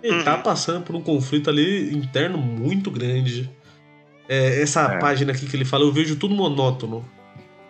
[0.02, 0.24] Ele Uhum.
[0.24, 3.50] tá passando por um conflito ali interno muito grande.
[4.28, 5.00] É, essa É.
[5.00, 7.08] página aqui que ele fala, eu vejo tudo monótono.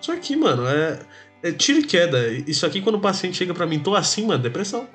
[0.01, 0.99] Isso aqui, mano, é,
[1.43, 2.27] é tiro e queda.
[2.47, 4.87] Isso aqui, quando o paciente chega pra mim, tô assim, mano, depressão.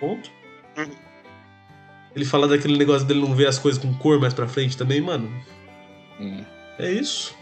[0.00, 0.30] Ponto.
[2.16, 5.00] Ele fala daquele negócio dele não ver as coisas com cor mais pra frente também,
[5.00, 5.30] mano.
[6.18, 6.42] Hum.
[6.78, 7.36] É isso.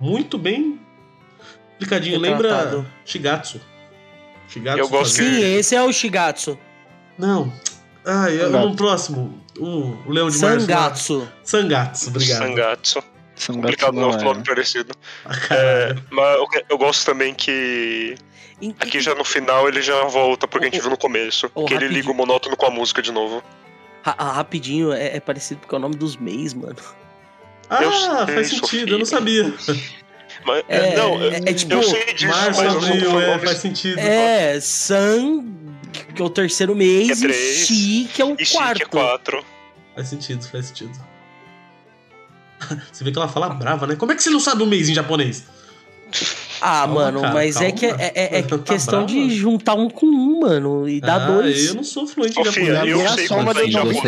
[0.00, 0.80] Muito bem
[1.84, 2.20] explicadinho.
[2.20, 2.76] Retratado.
[2.78, 3.60] Lembra Shigatsu.
[4.48, 6.58] Shigatsu Eu gosto Sim, esse é o Shigatsu.
[7.18, 7.52] Não.
[8.04, 8.68] Ah, eu, Sangatsu.
[8.68, 9.44] no próximo.
[9.58, 9.66] O,
[10.06, 10.44] o Leão de Março.
[10.44, 10.60] lá.
[10.60, 11.28] Sangatsu.
[11.42, 12.38] Sangatsu, obrigado.
[12.38, 13.04] Sangatsu.
[13.36, 14.44] São Complicado não, não nome é.
[14.44, 14.94] parecido.
[15.24, 16.04] Ah, caralho.
[16.10, 18.14] Mas eu, eu gosto também que.
[18.78, 21.50] Aqui já no final ele já volta porque a gente viu no começo.
[21.54, 22.00] ô, que ele rapidinho.
[22.00, 23.42] liga o monótono com a música de novo.
[24.04, 26.76] Ra- ah, rapidinho, é, é parecido porque é o nome dos mês, mano.
[27.70, 29.52] Ah, eu sei, faz sentido, eu não sabia.
[30.44, 33.98] Mas, É, não, é, é tipo, eu sei disso, Março, mas abril, é, faz sentido.
[33.98, 35.42] É, San,
[36.14, 38.82] que é o terceiro mês, Que é e três, Shi, que é o E quarto.
[38.82, 39.44] é 4.
[39.94, 40.92] Faz sentido, faz sentido.
[42.92, 43.96] Você vê que ela fala brava, né?
[43.96, 45.44] Como é que você não sabe o mês em japonês?
[46.60, 49.06] Ah, Calma, mano, cara, mas é que é, é- é Tá questão brava?
[49.06, 51.68] de juntar um com um, mano, e dar ah, dois.
[51.68, 52.86] Eu não sou fluente em japonês.
[52.86, 53.28] eu é sei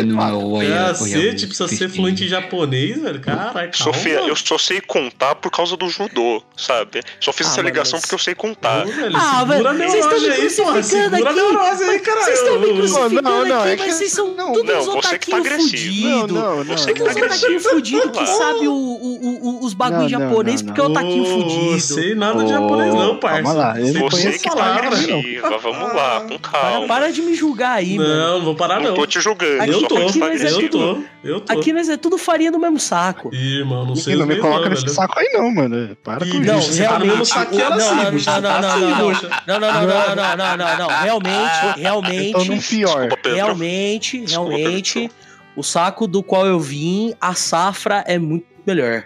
[0.05, 3.19] não o Oya- Cacete, precisa ser fluente em japonês, velho.
[3.19, 3.73] Caralho, calma.
[3.73, 7.01] Sofia, eu só sei contar por causa do judô, sabe?
[7.19, 8.85] Só fiz Ah, essa ligação mas- porque eu sei contar.
[8.85, 11.35] Ô, velho, Ah, velho, vocês estão me crucificando aqui.
[11.35, 12.25] neurose aí, caralho.
[12.25, 14.79] Vocês estão me Não, crucificando não, não, aqui, é mas vocês são não, todos não,
[14.79, 16.07] os você que tá otaquinhos agressivo.
[16.07, 16.77] Não, não, não.
[16.77, 17.05] Você que não.
[17.05, 17.69] tá agressivo.
[17.69, 18.11] fudidos
[18.59, 21.79] que o- os bagulho Não, não, japonês não, porque é o taquinho Ô, fudido.
[21.79, 23.43] sei nada de japonês não, parça.
[23.43, 26.87] Calma lá, ele Sei conhece Você que tá agressiva, vamos lá, com Para, calma.
[26.87, 28.09] para de me julgar aí, mano.
[28.15, 28.95] Não, não vou parar Não não.
[28.95, 30.69] tô te julgando, Aqui- Eu tô, mas é eu agressivo.
[30.69, 31.53] tô, eu tô.
[31.53, 33.29] Aqui nós é tudo farinha do mesmo saco.
[33.33, 34.95] Ih, irmão, não sei não me coloca não, nesse velho.
[34.95, 35.95] saco aí não, mano.
[36.03, 36.83] Para Ih, com Não, isso.
[36.83, 37.15] tá no realmente.
[37.15, 39.11] não, assim, não, não, não, tá não, não, não,
[39.47, 40.87] não, não, não, não, não, não, não.
[40.87, 43.09] Realmente, Eu tô realmente, num pior.
[43.25, 45.11] Realmente, realmente,
[45.55, 49.03] o saco do qual eu vim, a safra é muito melhor.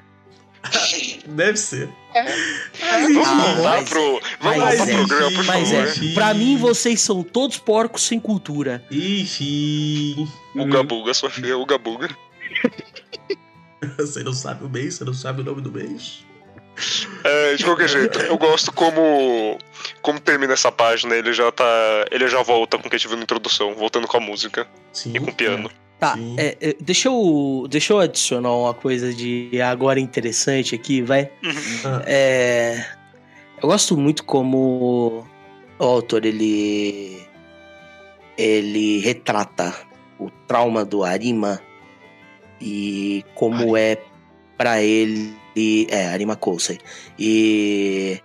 [1.27, 1.89] Deve ser.
[2.13, 5.88] Vamos Ah, voltar mas- pro, vamos mas voltar é, pro programa, por Mas favor.
[6.10, 8.84] é, pra mim vocês são todos porcos sem cultura.
[8.91, 10.28] Ixi.
[10.56, 12.10] Uga Buga, Sofia, Uga Buga.
[13.97, 16.24] Você não sabe o mês, você não sabe o nome do mês.
[17.24, 19.58] É, de qualquer jeito, eu gosto como
[20.02, 21.65] como termina essa página, ele já tá,
[22.10, 24.67] ele já volta com o que a gente viu na introdução, voltando com a música
[24.93, 25.13] Sim.
[25.15, 25.69] e com o piano.
[26.02, 31.30] Tá, é, é, deixa, eu, deixa eu adicionar uma coisa de agora interessante aqui, vai.
[31.86, 32.84] Ah, É,
[33.62, 35.24] eu gosto muito como
[35.78, 37.22] o autor ele
[38.36, 39.76] ele retrata
[40.20, 41.62] o trauma do Arima
[42.60, 44.02] e como é
[44.58, 45.36] pra ele
[45.88, 46.80] é Arima Kousei
[47.20, 48.20] e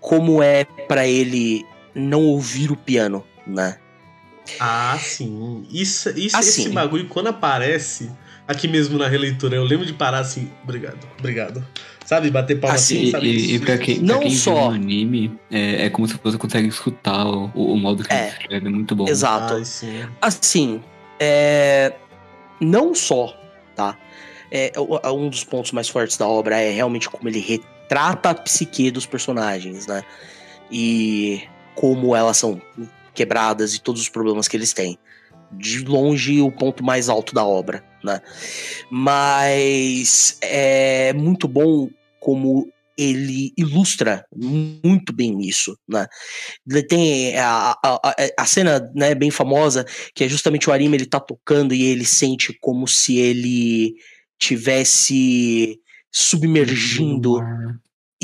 [0.00, 3.76] como é pra ele não ouvir o piano, né?
[4.58, 5.64] Ah, sim.
[5.70, 6.62] Isso, isso Assim.
[6.62, 8.10] esse bagulho, quando aparece
[8.46, 10.50] aqui mesmo na releitura, eu lembro de parar assim.
[10.64, 11.64] Obrigado, obrigado.
[12.04, 13.26] Sabe, bater palma Assim, assim, E, sabe?
[13.28, 16.18] e, e pra quem, pra Não quem só- viu no anime, é, é como se
[16.22, 18.18] você consegue escutar o, o modo que É.
[18.26, 19.08] ele escreve, é muito bom.
[19.08, 19.54] Exato.
[19.54, 20.02] Ai, sim.
[20.20, 20.82] Assim,
[21.20, 21.92] é,
[22.60, 23.34] não só,
[23.76, 23.96] tá?
[24.50, 24.72] É,
[25.14, 29.06] um dos pontos mais fortes da obra é realmente como ele retrata a psique dos
[29.06, 30.02] personagens, né?
[30.70, 31.42] E
[31.74, 32.60] como elas são
[33.14, 34.98] quebradas e todos os problemas que eles têm.
[35.52, 38.20] De longe, o ponto mais alto da obra, né?
[38.90, 46.06] Mas é muito bom como ele ilustra muito bem isso, né?
[46.68, 51.06] Ele Tem a, a, a- cena né, bem famosa que é justamente o Arima ele
[51.06, 53.94] tá tocando e ele sente como se ele
[54.38, 55.78] tivesse
[56.10, 57.40] submergindo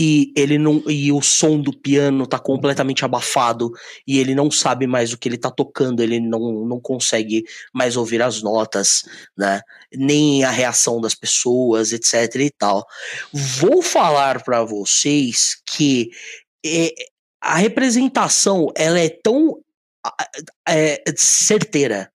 [0.00, 3.72] e ele não e o som do piano tá completamente abafado
[4.06, 7.96] e ele não sabe mais o que ele tá tocando, ele não, não consegue mais
[7.96, 9.02] ouvir as notas,
[9.36, 9.60] né?
[9.92, 12.86] Nem a reação das pessoas, etc e tal.
[13.32, 16.10] Vou falar pra vocês que
[16.64, 16.94] é,
[17.40, 19.58] a representação ela é tão
[20.68, 22.08] é, certeira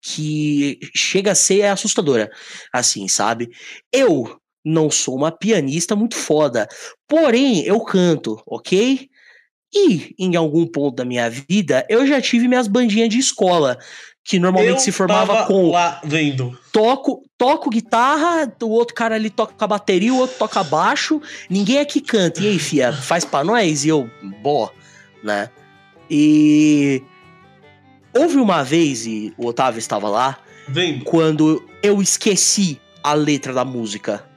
[0.00, 2.30] que chega a ser assustadora,
[2.72, 3.50] assim, sabe?
[3.92, 6.68] Eu não sou uma pianista muito foda,
[7.08, 9.08] porém eu canto, ok?
[9.72, 13.78] E em algum ponto da minha vida eu já tive minhas bandinhas de escola
[14.24, 16.56] que normalmente Eu se formava com lá vendo.
[16.72, 22.00] toco, toco guitarra, o outro cara ali toca bateria, o outro toca baixo, ninguém aqui
[22.00, 22.40] canta.
[22.42, 23.84] E aí, fia, faz pra nós?
[23.84, 24.08] E eu,
[24.42, 24.70] bó,
[25.24, 25.48] né?
[26.08, 27.02] E
[28.14, 31.04] houve uma vez, e o Otávio estava lá, Vendo.
[31.04, 34.28] quando eu esqueci a letra da música.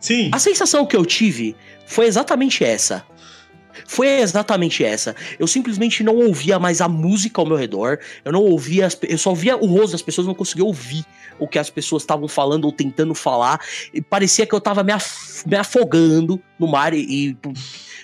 [0.00, 0.30] Sim.
[0.32, 1.56] A sensação que eu tive
[1.86, 3.04] foi exatamente essa.
[3.86, 5.14] Foi exatamente essa.
[5.38, 7.98] Eu simplesmente não ouvia mais a música ao meu redor.
[8.24, 8.86] Eu não ouvia.
[8.86, 11.04] As, eu só via o rosto das pessoas, não conseguia ouvir
[11.38, 13.60] o que as pessoas estavam falando ou tentando falar.
[13.92, 17.36] E parecia que eu tava me, af- me afogando no mar e, e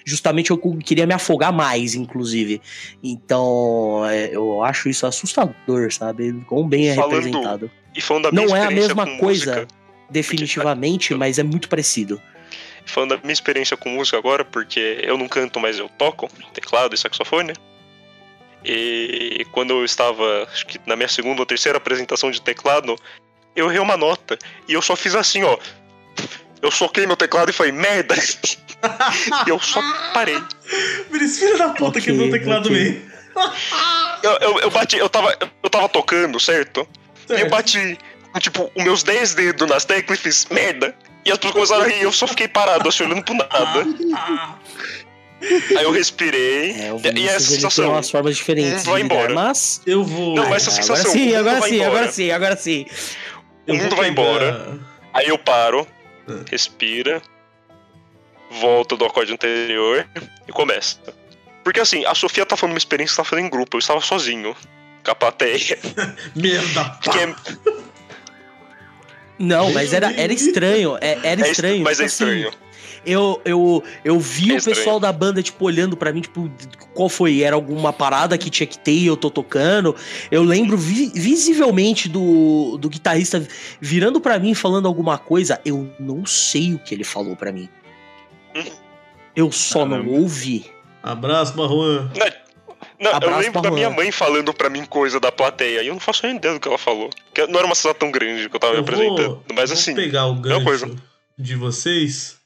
[0.04, 2.60] justamente eu queria me afogar mais, inclusive.
[3.02, 6.32] Então, é, eu acho isso assustador, sabe?
[6.46, 7.70] Quão bem é Falando representado.
[7.94, 9.68] E falando da minha Não é a mesma coisa, música,
[10.12, 12.20] definitivamente, mas é muito parecido.
[12.84, 16.94] falando da minha experiência com música agora, porque eu não canto, mas eu toco teclado
[16.94, 17.54] e saxofone.
[18.64, 22.94] E quando eu estava, acho que na minha segunda ou terceira apresentação de teclado,
[23.56, 24.38] eu errei uma nota.
[24.68, 25.58] E eu só fiz assim, ó.
[26.60, 28.14] Eu soquei meu teclado e falei, merda!
[29.46, 29.82] e eu só
[30.14, 30.40] parei.
[31.10, 32.76] Vinícius, filho da puta, Ok, quebrou o teclado ok.
[32.76, 33.12] meio.
[34.22, 36.86] Eu, eu, eu bati, eu tava, eu tava tocando, certo?
[37.28, 37.50] E eu Certo.
[37.50, 37.98] bati,
[38.40, 40.94] tipo, os meus 10 dedos nas teclas e fiz, merda!
[41.24, 43.86] E as pessoas começaram a rir, eu só fiquei parado, assim, olhando pro nada.
[45.76, 46.70] Aí eu respirei.
[46.80, 47.90] É, o E- essa ele tem sensação?
[47.90, 49.34] umas formas diferentes vai lidar, embora.
[49.34, 49.80] mas...
[49.86, 50.34] eu vou.
[50.36, 52.86] Não, mas essa É, sensação, Agora sim, agora sim, agora sim, agora sim.
[53.66, 54.78] O eu mundo vai embora.
[55.12, 55.86] Aí eu paro,
[56.28, 56.32] Ah.
[56.50, 57.20] respira,
[58.50, 60.06] volto do acorde anterior
[60.48, 60.98] e começa.
[61.64, 64.00] Porque assim, a Sofia tá falando uma experiência que tá fazendo em grupo, eu estava
[64.00, 64.56] sozinho.
[65.04, 65.78] Com a plateia.
[66.36, 66.98] Merda.
[67.02, 67.34] Que é-
[69.42, 71.82] Não, mas era, era estranho, é- era é est- estranho.
[71.82, 72.50] mas é tipo assim, estranho.
[73.04, 76.50] eu, eu, eu vi É o pessoal da banda, tipo, olhando pra mim, tipo,
[76.94, 77.40] qual foi?
[77.42, 79.96] Era alguma parada que tinha que ter e eu tô tocando.
[80.30, 83.44] Eu lembro vi- visivelmente do, do guitarrista
[83.80, 85.60] virando pra mim falando alguma coisa.
[85.64, 87.68] Eu não sei o que ele falou pra mim.
[88.54, 88.64] Uhum.
[89.34, 90.18] Eu só não Caramba.
[90.20, 90.66] ouvi.
[91.02, 92.12] Abraço, Marruan.
[93.02, 96.00] Não, eu lembro da minha mãe falando pra mim coisa da plateia e eu não
[96.00, 97.10] faço nem ideia do que ela falou.
[97.26, 99.16] Porque não era uma cidade tão grande que eu tava me Eu apresentando.
[99.28, 100.86] vou, Mas vou assim, pegar o coisa.
[100.86, 101.02] gancho
[101.38, 102.36] de vocês.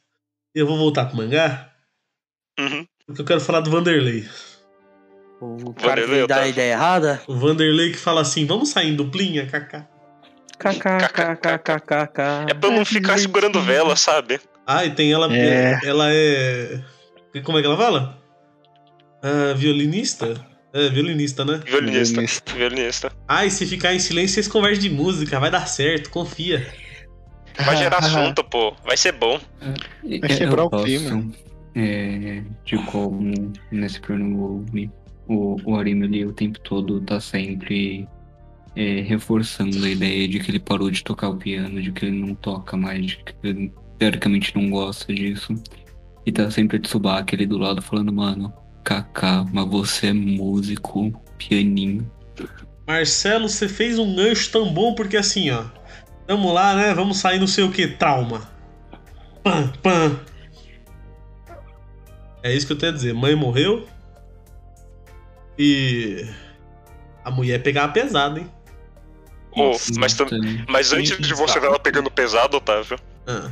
[0.55, 1.71] Eu vou voltar pro mangá.
[2.59, 2.87] uhum.
[3.07, 4.27] Porque eu quero falar do Vanderlei.
[5.41, 7.23] O cara Vanderlei, que dá a ideia errada.
[7.27, 9.87] O Vanderlei que fala assim: vamos sair em duplinha, kaká.
[10.59, 12.23] KKKKKK.
[12.51, 14.41] é pra eu não ficar segurando vela, sabe?
[14.67, 15.33] Ah, e tem ela.
[15.37, 15.79] É.
[15.85, 16.81] Ela é.
[17.45, 18.19] Como é que ela fala?
[19.27, 20.41] Ah, violinista?
[20.73, 21.61] É, violinista, né?
[21.67, 22.13] Violinista.
[22.21, 22.53] Violinista.
[22.55, 23.13] Violinista.
[23.27, 26.65] Ah, e se ficar em silêncio, vocês conversam de música, vai dar certo, confia.
[27.65, 28.73] Vai gerar assunto, pô.
[28.85, 29.41] Vai ser bom.
[29.61, 31.29] É, Vai quebrar eu o clima.
[31.75, 34.65] é, de como nesse Pernambuco
[35.29, 38.07] o, o anime ali o tempo todo tá sempre
[38.77, 42.17] é, reforçando a ideia de que ele parou de tocar o piano, de que ele
[42.17, 45.53] não toca mais, de que ele teoricamente não gosta disso.
[46.25, 48.53] E tá sempre a Tsubaki ali do lado falando, mano,
[48.87, 52.09] Kaká, mas você é músico, pianinho.
[52.87, 55.65] Marcelo, você fez um gancho tão bom porque assim, ó.
[56.25, 56.95] Tamo lá, né?
[56.95, 58.49] Vamos sair não sei o que, trauma.
[59.43, 60.21] Pam, pam.
[62.45, 63.13] É isso que eu tenho a dizer.
[63.13, 63.89] Mãe morreu.
[65.59, 66.25] E.
[67.25, 68.49] A mulher pegava pesado, hein?
[69.51, 70.29] Ô, mas, tam-
[70.69, 73.51] mas antes de você ver ela pegando pesado, Otávio, Ah.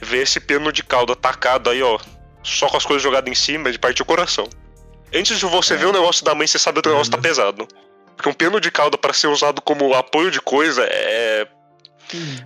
[0.00, 1.98] ver esse piano de cauda atacado aí, ó.
[2.46, 4.48] Só com as coisas jogadas em cima, de partir o coração.
[5.14, 7.66] Antes de você ver o negócio da mãe, você sabe que o negócio tá pesado.
[8.16, 11.46] Porque um piano de cauda pra ser usado como apoio de coisa é.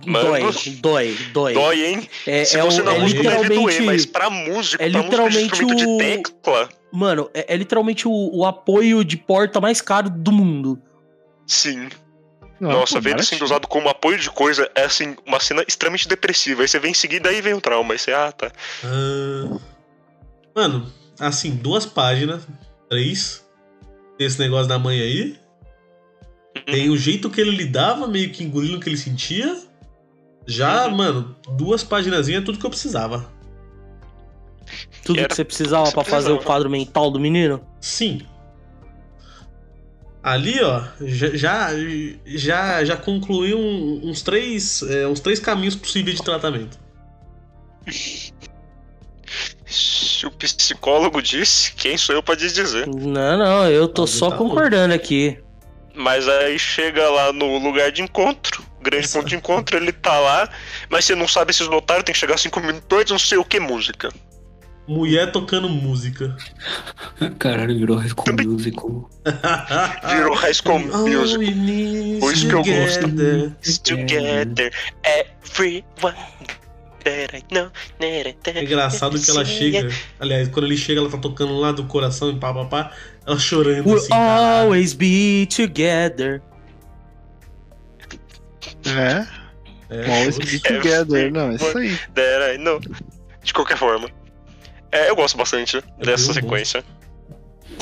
[0.05, 0.29] Mano.
[0.31, 1.53] Dói, dói, dói.
[1.53, 2.09] Dói, hein?
[2.25, 3.81] É, Se é, você o- não é músico deve doer, literalmente.
[3.83, 5.03] mas pra músico, é pra músico de
[5.37, 9.79] literalmente instrumento o- de tecla, Mano, é, é literalmente o, o apoio de porta mais
[9.79, 10.81] caro do mundo.
[11.45, 11.87] sim.
[12.59, 13.25] Não, Nossa, pô, baratinho.
[13.25, 16.61] sendo usado como apoio de coisa é assim, uma cena extremamente depressiva.
[16.61, 17.93] Aí você vem em seguida aí vem o trauma.
[17.95, 18.51] Aí você, ah, tá.
[18.83, 19.57] Ah,
[20.55, 22.47] Mano, assim, duas páginas,
[22.89, 23.45] três,
[24.17, 25.39] desse negócio da mãe aí.
[26.65, 29.57] Tem o jeito que ele lidava, meio que engolindo o que ele sentia.
[30.45, 33.29] Já, mano, duas páginas é tudo que eu precisava.
[35.03, 37.61] Tudo Era que você precisava pra fazer o quadro mental do menino.
[37.79, 38.21] Sim.
[40.23, 41.69] Ali, ó, já já,
[42.25, 46.79] já, já concluiu um- uns, três, é, uns três caminhos possíveis de tratamento.
[49.71, 52.85] Se o psicólogo disse, quem sou eu pra dizer?
[52.87, 55.39] Não, não, eu tô Alguém só tá concordando aqui.
[55.95, 59.17] Mas aí chega lá no lugar de encontro, grande Isso.
[59.17, 60.49] ponto de encontro, ele tá lá,
[60.89, 63.37] mas você não sabe se os notários tem que chegar cinco minutos antes, não sei
[63.37, 64.09] o que música.
[64.87, 66.35] Mulher tocando música.
[67.39, 69.09] Caralho, virou High School Musical.
[70.09, 72.19] Virou High School Music.
[72.19, 73.83] Por isso que eu gosto.
[73.83, 76.15] Together, everyone.
[77.03, 79.89] É engraçado que ela chega.
[80.19, 82.91] Aliás, quando ele chega, ela tá tocando lá do coração e pá, pá, pá.
[83.25, 84.13] Ela chorando We'll assim.
[84.13, 86.41] always be together.
[88.85, 89.27] É,
[89.89, 91.31] É, always be together.
[91.31, 91.97] Não, é isso aí.
[92.13, 92.79] That I know.
[93.43, 94.09] De qualquer forma.
[94.91, 96.33] É, eu gosto bastante dessa bom.
[96.33, 96.83] sequência.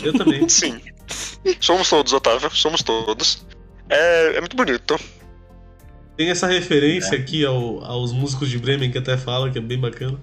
[0.04, 0.48] Eu também.
[0.50, 0.80] Sim.
[1.60, 2.50] Somos todos, Otávio.
[2.52, 3.46] Somos todos.
[3.90, 5.00] É, é muito bonito.
[6.20, 9.80] Tem essa referência aqui ao- aos músicos de Bremen que até fala, que é bem
[9.80, 10.20] bacana.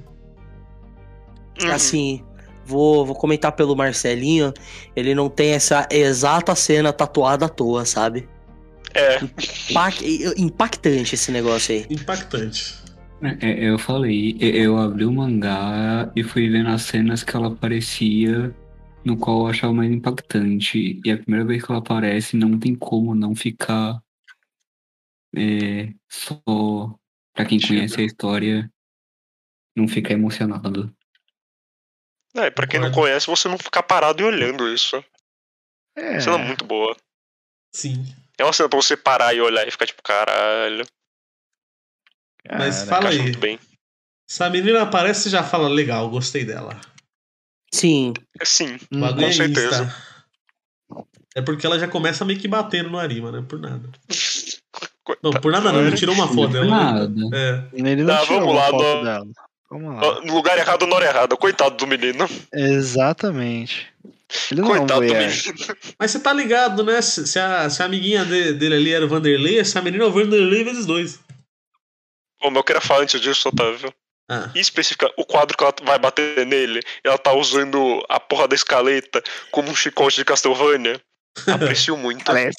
[1.63, 1.71] Uhum.
[1.73, 2.23] Assim,
[2.67, 4.53] vou, vou comentar pelo Marcelinho.
[4.95, 8.29] Ele não tem essa exata cena tatuada à toa, sabe?
[8.93, 9.21] É,
[9.71, 10.03] Impac-
[10.37, 11.87] impactante esse negócio aí.
[11.89, 12.75] Impactante.
[13.23, 17.35] É, é, eu falei, e- eu abri o mangá e fui vendo as cenas que
[17.35, 18.55] ela aparecia,
[19.03, 21.01] no qual eu achava mais impactante.
[21.03, 23.99] E a primeira vez que ela aparece, não tem como não ficar
[25.35, 26.41] é, só
[27.35, 28.71] pra quem conhece a história,
[29.77, 30.95] não ficar emocionado.
[32.35, 35.03] é, pra quem não conhece, você não ficar parado e olhando isso.
[35.97, 36.95] É, Cena muito boa.
[37.73, 38.15] Sim.
[38.39, 40.87] É uma cena pra você parar e olhar e ficar tipo, caralho.
[42.51, 43.19] Mas cara, fala aí.
[43.19, 43.59] muito bem.
[44.29, 46.81] Se a menina aparece, você já fala, legal, gostei dela.
[47.73, 48.13] Sim.
[48.45, 49.95] Sim, O Hum, com é certeza.
[51.35, 53.45] É porque ela já começa meio que batendo no Arima, né?
[53.47, 53.91] Por nada.
[55.23, 56.67] Não, por nada não, ele tirou uma foto Não dela.
[56.67, 57.13] nada.
[57.35, 57.63] É.
[57.73, 59.27] Ele não Tá, tirou vamos uma lá, foto no- dela.
[59.71, 60.21] Vamos lá.
[60.23, 61.37] No lugar errado, na hora errada.
[61.37, 62.29] Coitado do menino.
[62.53, 63.89] Exatamente.
[64.51, 65.33] Ele não é um Coitado do menino.
[65.99, 67.01] Mas você tá ligado, né?
[67.03, 70.13] Se, a, se a amiguinha de- dele ali era o Vanderlei, essa menina é o
[70.13, 71.21] Vanderlei vezes dois.
[72.43, 73.93] Ô, mas eu queria falar antes disso, Otávio.
[74.29, 78.49] Ah, E especificar, o quadro que ela vai bater nele, ela tá usando a porra
[78.49, 81.01] da escaleta como um chicote de Castlevania.
[81.47, 82.25] Aprecio muito.
[82.31, 82.51] Até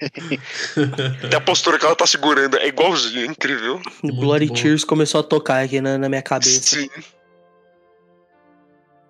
[1.36, 3.80] a postura que ela tá segurando é igualzinho, é incrível.
[4.02, 4.54] O Muito Bloody bom.
[4.54, 6.76] Tears começou a tocar aqui na, na minha cabeça.
[6.76, 6.88] Sim.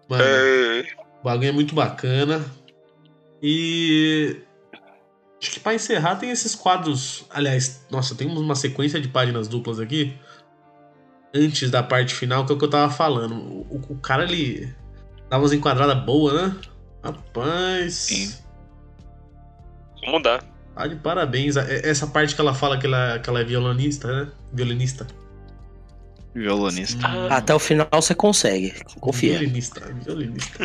[0.08, 0.84] mano, É,
[1.20, 2.44] o bagulho é muito bacana.
[3.42, 4.36] E.
[5.40, 7.26] Acho que pra encerrar tem esses quadros.
[7.30, 10.16] Aliás, nossa, tem uma sequência de páginas duplas aqui.
[11.34, 13.34] Antes da parte final, que é o que eu tava falando.
[13.34, 14.72] O, o cara, ele.
[15.28, 16.56] Dava umas enquadradas boas, né?
[17.02, 17.94] Rapaz.
[17.94, 18.43] Sim.
[20.04, 20.42] Vamos dar.
[20.74, 21.56] Tá de parabéns.
[21.56, 24.28] É- Essa parte que ela fala que ela, que ela é violinista, né?
[24.52, 25.06] Violinista.
[26.34, 26.98] Violonista.
[27.06, 28.74] Ah, Até o final você consegue.
[29.00, 29.38] Confia.
[29.38, 30.64] Violinista, violinista.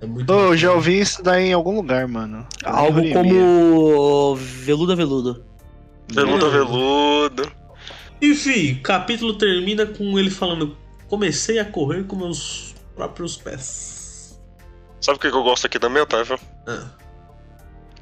[0.00, 2.44] É muito eu já ouvi isso daí em algum lugar, mano.
[2.64, 5.44] Algo como Veludo a Veludo.
[6.12, 7.52] Veludo a veludo.
[8.20, 10.76] Enfim, o capítulo termina com ele falando:
[11.08, 14.40] Comecei a correr com meus próprios pés.
[15.00, 16.38] Sabe o que que eu gosto aqui também, Otávio?
[16.66, 16.86] Ah,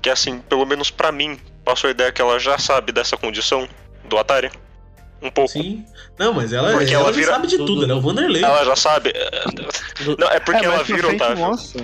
[0.03, 3.69] Que assim, pelo menos pra mim, passou a ideia que ela já sabe dessa condição
[4.05, 4.51] do Atari.
[5.23, 5.53] Um pouco.
[5.53, 5.87] sim.
[6.19, 8.43] Não, mas ela, Porque ela, ela já vira- sabe de tudo, ela é o Vanderlei.
[8.43, 9.13] Ela já sabe.
[10.19, 11.37] Não, é porque é, ela vira, Otávio.
[11.39, 11.81] mostra.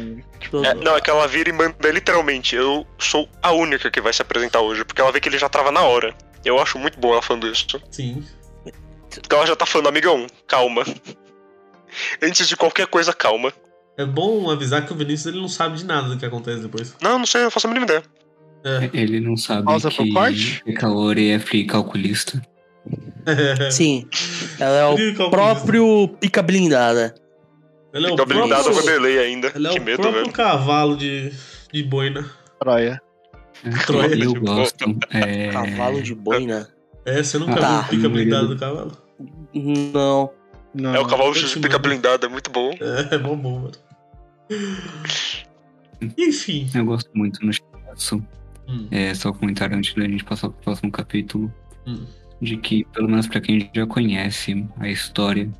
[0.50, 2.56] Do- É, não, é que ela vira e manda literalmente.
[2.56, 5.48] Eu sou a única que vai se apresentar hoje, porque ela vê que ele já
[5.48, 6.12] trava na hora.
[6.44, 7.66] Eu acho muito bom ela falando isso.
[7.92, 8.26] Sim.
[9.08, 10.84] Porque ela já tá falando, amigão, calma.
[12.20, 13.52] Antes de qualquer coisa, calma.
[13.98, 16.94] É bom avisar que o Vinícius ele não sabe de nada do que acontece depois.
[17.02, 18.02] Não, não sei, eu faço a mínima ideia.
[18.64, 18.90] É.
[18.92, 20.62] Ele não sabe Pausa pro que corte?
[20.76, 22.40] Kaori é free calculista.
[23.70, 24.08] Sim.
[24.58, 27.14] Ela é o próprio pica blindada.
[27.92, 29.52] Ele é o Fica blindado o próprio, Vanderlei ainda.
[29.54, 30.32] ele é que o medo, próprio velho.
[30.32, 31.32] cavalo de,
[31.72, 32.24] de boina.
[32.60, 33.00] Troia.
[33.64, 34.14] É, Troia.
[34.14, 34.84] Eu Tipo, gosto.
[35.10, 36.68] É, Cavalo de boina.
[37.04, 38.92] É, você nunca Ah, viu o pica blindado do cavalo?
[39.54, 40.30] Não.
[40.74, 40.94] Não.
[40.94, 41.78] É o cavalo de pica mando.
[41.80, 42.70] blindado, é muito bom.
[42.80, 43.72] É, é bom, bom, mano.
[46.16, 46.68] Enfim.
[46.74, 48.24] Eu gosto muito no Shigatsu.
[48.68, 51.52] Hum, É só comentário antes da gente passar pro próximo capítulo.
[51.86, 52.04] hum.
[52.40, 55.50] De que, pelo menos pra quem já conhece a história,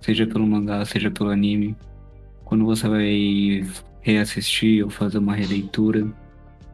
[0.00, 1.76] seja pelo mangá, seja pelo anime,
[2.44, 3.64] quando você vai
[4.00, 6.04] reassistir ou fazer uma releitura,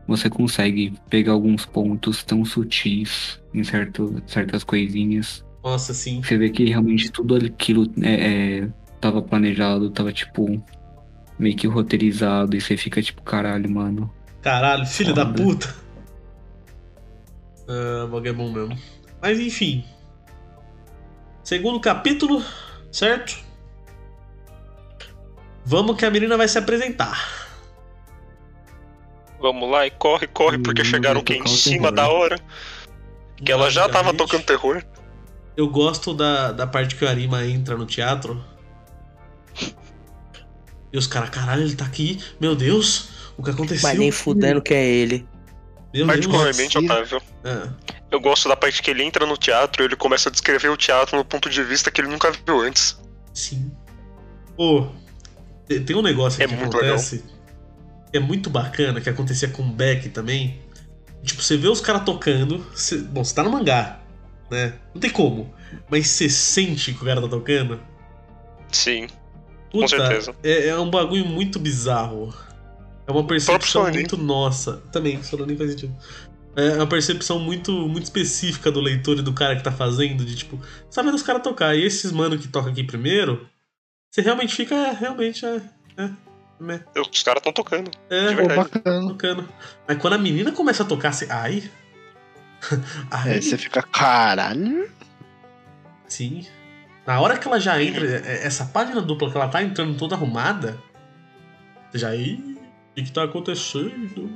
[0.08, 5.44] você consegue pegar alguns pontos tão sutis em certo, certas coisinhas.
[5.62, 6.22] Nossa, sim.
[6.22, 8.68] Você vê que realmente tudo aquilo é, é,
[9.02, 10.64] tava planejado, tava tipo
[11.42, 14.12] meio que roteirizado, e você fica tipo, caralho, mano.
[14.40, 15.42] Caralho, filho da Foda.
[15.42, 15.74] puta.
[17.68, 18.78] Ah, o bagulho é bom mesmo.
[19.20, 19.84] Mas enfim.
[21.44, 22.42] Segundo capítulo,
[22.90, 23.38] certo?
[25.64, 27.42] Vamos que a menina vai se apresentar.
[29.40, 31.94] Vamos lá e corre, corre, porque chegaram vai aqui em o cima terror.
[31.94, 32.40] da hora.
[33.36, 34.84] Que ela já tava tocando terror.
[35.56, 38.42] Eu gosto da, da parte que o Arima entra no teatro.
[40.92, 42.20] E os caras, caralho, ele tá aqui.
[42.40, 43.88] Meu Deus, o que aconteceu?
[43.88, 45.26] Mas nem fudendo que é ele.
[45.94, 46.06] Meu Deus.
[46.06, 46.84] Particularmente, Sim.
[46.84, 47.22] Otávio.
[47.44, 47.68] Ah,
[48.10, 50.76] Eu gosto da parte que ele entra no teatro e ele começa a descrever o
[50.76, 52.98] teatro no ponto de vista que ele nunca viu antes.
[53.32, 53.70] sim.
[54.56, 54.86] Pô,
[55.66, 57.24] te- tem um negócio É que muito acontece
[58.10, 60.60] que é muito bacana, que acontecia com o Beck também.
[61.22, 62.58] Tipo, você vê os caras tocando.
[62.74, 64.00] você- bom, você tá no mangá,
[64.50, 64.74] né?
[64.92, 65.54] Não tem como.
[65.90, 67.80] Mas você sente que o cara tá tocando.
[68.70, 69.06] Sim,
[69.72, 70.34] Puta, com certeza.
[70.42, 72.32] É, é um bagulho muito bizarro.
[73.06, 74.82] É uma percepção muito nossa.
[74.92, 75.96] Também, Solanin faz sentido.
[76.54, 80.36] É uma percepção muito, muito específica do leitor e do cara que tá fazendo, de
[80.36, 81.74] tipo, sabe os caras tocar.
[81.74, 83.48] E esses mano que toca aqui primeiro,
[84.10, 85.62] você realmente fica, é, realmente, é.
[85.96, 87.90] É, é, Os caras estão tocando.
[88.10, 88.70] é, De Pô, verdade.
[88.70, 89.08] bacana.
[89.08, 89.48] tocando.
[89.88, 91.26] Mas quando a menina começa a tocar, você.
[91.30, 91.70] Ai.
[93.10, 93.38] Ai.
[93.38, 94.90] É, você fica, caralho.
[96.06, 96.46] Sim.
[97.06, 100.14] Na hora que ela já entra, é- essa página dupla que ela tá entrando toda
[100.14, 100.78] arrumada,
[101.92, 102.14] já.
[102.14, 102.34] Ih,
[102.90, 104.30] o que, que tá acontecendo?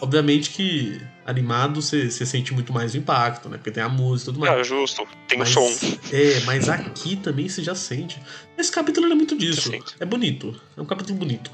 [0.00, 3.56] Obviamente que animado você, sente muito mais o impacto, né?
[3.56, 4.52] Porque tem a música e tudo mais.
[4.60, 5.06] Ah, justo.
[5.28, 5.66] Tem o Mas- som.
[6.12, 8.20] É, mas aqui também você já sente.
[8.58, 9.70] Esse capítulo é muito disso.
[9.98, 10.60] É bonito.
[10.76, 11.50] É um capítulo bonito.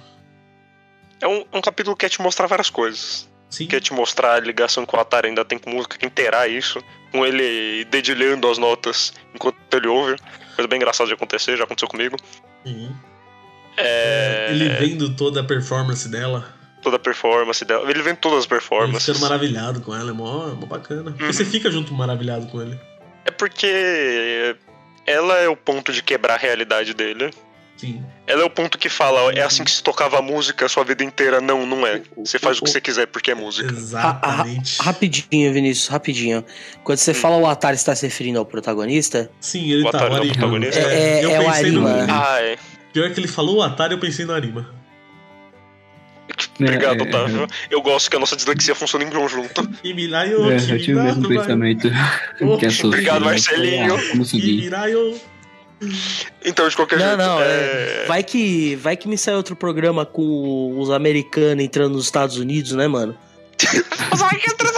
[1.20, 3.28] É um, um capítulo que quer te mostrar várias coisas.
[3.50, 3.66] Sim.
[3.66, 6.82] Quer te mostrar a ligação que o Atari ainda tem com música, que inteirar isso.
[7.12, 10.16] Com ele dedilhando as notas enquanto ele ouve.
[10.54, 12.16] Coisa bem engraçada de acontecer, já aconteceu comigo.
[12.64, 12.90] Sim.
[13.76, 14.48] É...
[14.50, 16.46] Ele vendo toda a performance dela.
[16.82, 17.90] Toda a performance dela.
[17.90, 19.04] Ele vem todas as Ele performances.
[19.04, 20.10] ficando maravilhado com ela.
[20.10, 21.14] É mó, mó bacana.
[21.18, 21.26] Uhum.
[21.32, 22.78] você fica junto maravilhado com ele.
[23.24, 24.56] É porque
[25.06, 27.30] ela é o ponto de quebrar a realidade dele.
[27.80, 28.02] Sim.
[28.26, 30.84] Ela é o ponto que fala, é assim que se tocava a música a sua
[30.84, 31.40] vida inteira.
[31.40, 32.02] Não, não é.
[32.18, 33.72] Você faz o que você quiser porque é música.
[33.72, 34.76] Exatamente.
[34.82, 36.44] Rapidinho, Vinícius, rapidinho.
[36.84, 40.12] Quando você fala o Atari está se referindo ao protagonista, Sim, ele O tá Atari
[40.12, 40.34] o é o Arima.
[40.34, 40.78] protagonista?
[40.78, 41.86] É- eu é o pensei no.
[41.86, 42.06] Arima.
[42.10, 42.58] Ah, é.
[42.92, 44.74] Pior que ele falou o Atari, eu pensei no Arima.
[46.60, 47.46] Obrigado, É, Otávio.
[47.70, 49.66] Eu gosto que a nossa dislexia funcione em conjunto.
[49.82, 51.90] Kimirayo, É, eu tive o mesmo pensamento
[52.40, 53.26] obrigado, né?
[53.30, 53.94] Marcelinho.
[53.96, 54.70] Ah, Vamos seguir.
[56.44, 57.18] Então, de qualquer Não, jeito.
[57.18, 58.04] não, é...
[58.06, 62.72] vai que vai que me sai outro programa com os americanos entrando nos Estados Unidos,
[62.72, 63.16] né, mano?
[64.14, 64.70] Os arquitetos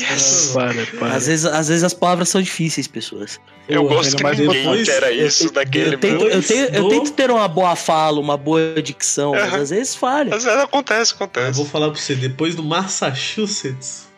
[0.00, 0.50] Yes.
[0.52, 1.14] Para, para.
[1.14, 3.38] Às vezes, às vezes as palavras são difíceis, pessoas.
[3.68, 5.94] Eu Pô, gosto que ninguém depois- quer isso eu, daquele.
[5.94, 9.70] eu, tento, eu, tenho- eu tento ter uma boa fala, uma boa dicção, mas às
[9.70, 10.34] vezes falha.
[10.34, 11.52] Às vezes acontece, Eu acontece.
[11.56, 14.08] vou falar pra você, depois do Massachusetts,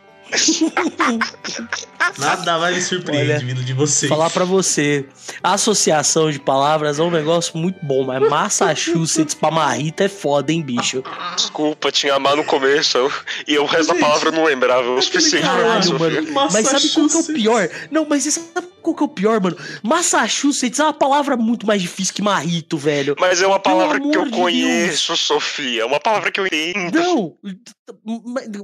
[2.19, 4.09] Nada vai me surpreender Olha, vindo de vocês.
[4.09, 5.07] Falar pra você,
[5.43, 10.53] a associação de palavras é um negócio muito bom, mas Massachusetts pra marrita é foda,
[10.53, 11.03] hein, bicho?
[11.37, 13.13] Desculpa, tinha amar no começo eu-
[13.47, 16.33] e o resto da palavra eu não lembrava o suficiente Caralho, mano.
[16.53, 17.69] Mas sabe qual que é o pior?
[17.91, 19.57] Não, mas sabe qual que é o pior, mano?
[19.83, 23.17] Massachusetts é uma palavra muito mais difícil que marrito, velho.
[23.19, 25.83] Mas é uma palavra que eu de conheço, Sofia.
[25.83, 26.93] É uma palavra que eu entendo.
[26.93, 27.37] Não,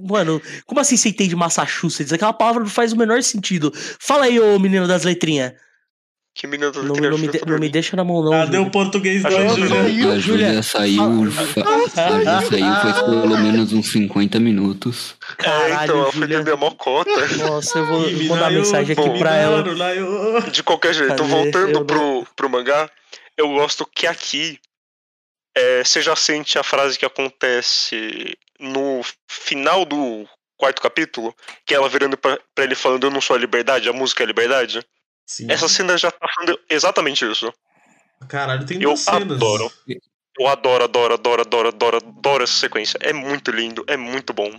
[0.02, 2.12] mano, como assim você entende Massachusetts?
[2.12, 3.72] Aquela palavra não faz o menor sentido.
[3.98, 5.54] Fala aí, ô menino das letrinhas.
[6.32, 8.30] Que menina do Não, não, me, de- não me deixa na mão, não.
[8.30, 8.68] Cadê Júlio.
[8.68, 10.12] o português da Júlia?
[10.12, 15.16] A Júlia saiu, fa- a Júlia saiu faz pelo menos uns 50 minutos.
[15.38, 16.38] É, Caralho, então, eu fui Júlia.
[16.38, 17.10] beber a mocota.
[17.38, 19.62] Nossa, eu vou Ih, mandar mensagem aqui bom, pra ela.
[20.52, 21.28] De qualquer jeito, Cadê?
[21.28, 22.88] voltando Eu pro, pro mangá,
[23.36, 24.58] eu gosto que aqui
[25.56, 30.24] é, você já sente a frase que acontece no final do
[30.56, 31.34] quarto capítulo,
[31.66, 34.22] que é ela virando pra, pra ele falando Eu não sou a liberdade, a música
[34.22, 34.80] é a liberdade.
[35.30, 35.46] Sim.
[35.48, 37.52] Essa cena já tá falando exatamente isso.
[38.28, 39.36] Caralho, tem Eu duas cenas.
[39.36, 39.70] adoro.
[40.38, 42.98] Eu adoro, adoro, adoro, adoro, adoro, adoro essa sequência.
[43.00, 44.50] É muito lindo, é muito bom.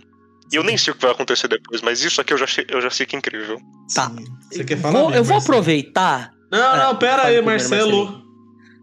[0.50, 2.80] E eu nem sei o que vai acontecer depois, mas isso aqui eu já, eu
[2.80, 3.58] já sei que é incrível.
[3.94, 4.10] Tá.
[4.50, 4.92] Você quer falar?
[4.98, 5.58] Vou- mesmo, eu vou Marcelo?
[5.58, 6.32] aproveitar.
[6.50, 8.22] Não, não, Ah, pera aí, Marcelo.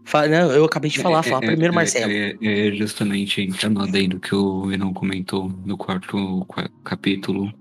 [0.04, 2.12] Fa- não, eu acabei de falar, falar É- é- primeiro, é- Marcelo.
[2.12, 7.52] É, é justamente entrando adendo que o Venom comentou no quarto qua- capítulo,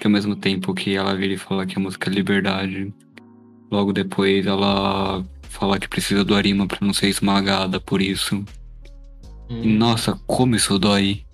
[0.00, 2.92] que ao mesmo tempo que ela vira e fala que a música é liberdade,
[3.72, 8.44] logo depois ela fala que precisa do Arima pra não ser esmagada por isso.
[9.48, 9.76] E, Hum.
[9.78, 11.24] nossa, como isso dói.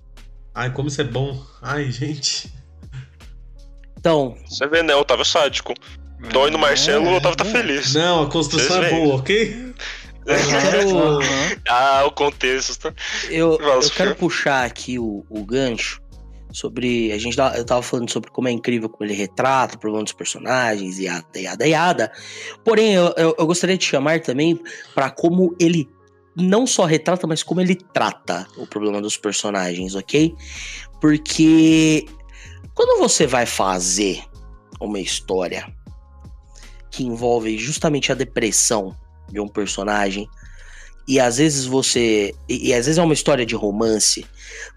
[0.55, 1.41] Ai, como isso é bom.
[1.61, 2.53] Ai, gente.
[3.99, 4.95] Então, Você vê, né?
[4.95, 5.75] Otávio sádico.
[6.33, 7.95] Dói no Marcelo, o Otávio tá feliz.
[7.95, 9.05] Não, a construção Vocês é veem.
[9.05, 9.75] boa, ok?
[10.27, 11.19] eu quero,
[11.69, 12.93] ah, o contexto.
[13.31, 16.01] eu, eu quero puxar aqui o, o gancho
[16.53, 17.13] sobre.
[17.13, 20.13] A gente eu tava falando sobre como é incrível como ele retrata o problema dos
[20.13, 22.13] personagens e yada, yada, yada.
[22.65, 24.61] Porém, eu, eu, eu gostaria de chamar também
[24.95, 25.89] pra como ele
[26.37, 30.35] não só retrata, mas como ele trata o problema dos personagens, ok?
[31.01, 32.07] Porque
[32.75, 34.23] quando você vai fazer
[34.81, 35.73] uma história
[36.91, 38.97] que envolve justamente a depressão
[39.29, 40.29] de um personagem,
[41.09, 42.35] e às vezes você.
[42.47, 44.27] E, e às vezes é uma história de romance,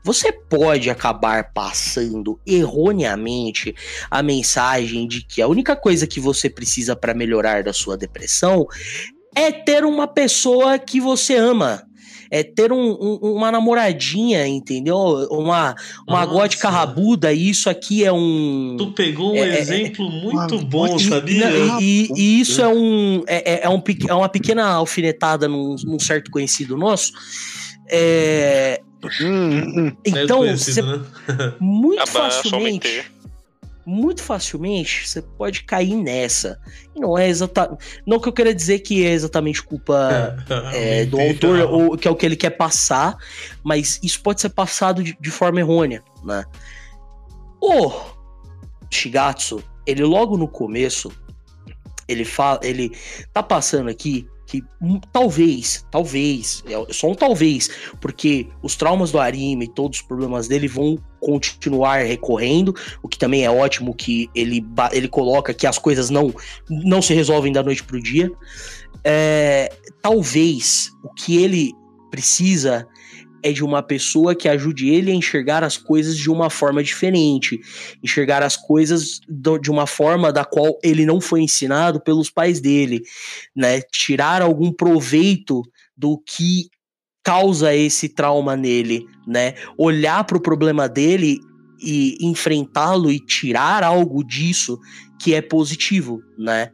[0.01, 3.75] você pode acabar passando erroneamente
[4.09, 8.65] a mensagem de que a única coisa que você precisa para melhorar da sua depressão
[9.35, 11.83] é ter uma pessoa que você ama.
[12.33, 14.95] É ter um- um- uma namoradinha, entendeu?
[15.29, 15.75] Uma,
[16.07, 18.75] uma gótica rabuda, e isso aqui é um.
[18.77, 21.49] Tu pegou um É, é, exemplo muito Uma bom, E- sabia?
[21.51, 25.75] E, e- e isso é um é, é- é um é uma pequena alfinetada num,
[25.83, 27.11] num certo conhecido nosso.
[27.89, 28.79] É,
[29.19, 29.91] Hum, hum.
[30.05, 31.01] É então, conhecido, você né?
[31.59, 33.03] muito Ah, facilmente.
[33.85, 36.59] Muito facilmente você pode cair nessa.
[36.95, 40.35] E não é exatamente, não que eu queira dizer que é exatamente culpa
[40.73, 43.17] é, do autor ou que é o que ele quer passar,
[43.63, 46.43] mas isso pode ser passado de, de forma errônea, né?
[47.61, 47.91] O
[48.89, 51.11] Shigatsu, ele logo no começo,
[52.07, 52.91] ele fala, ele
[53.33, 57.69] tá passando aqui que hum, talvez, talvez, é só um talvez,
[58.01, 63.17] porque os traumas do Arima e todos os problemas dele vão continuar recorrendo, o que
[63.17, 66.33] também é ótimo que ele, ele coloca que as coisas não,
[66.69, 68.29] não se resolvem da noite pro dia.
[69.03, 71.71] É, talvez o que ele
[72.09, 72.87] precisa
[73.43, 77.59] é de uma pessoa que ajude ele a enxergar as coisas de uma forma diferente,
[78.03, 82.59] enxergar as coisas do- de uma forma da qual ele não foi ensinado pelos pais
[82.59, 83.01] dele,
[83.55, 83.81] né?
[83.91, 85.63] Tirar algum proveito
[85.97, 86.69] do que
[87.23, 89.53] causa esse trauma nele, né?
[89.77, 91.39] Olhar para o problema dele
[91.79, 94.79] e enfrentá-lo e tirar algo disso
[95.19, 96.71] que é positivo, né?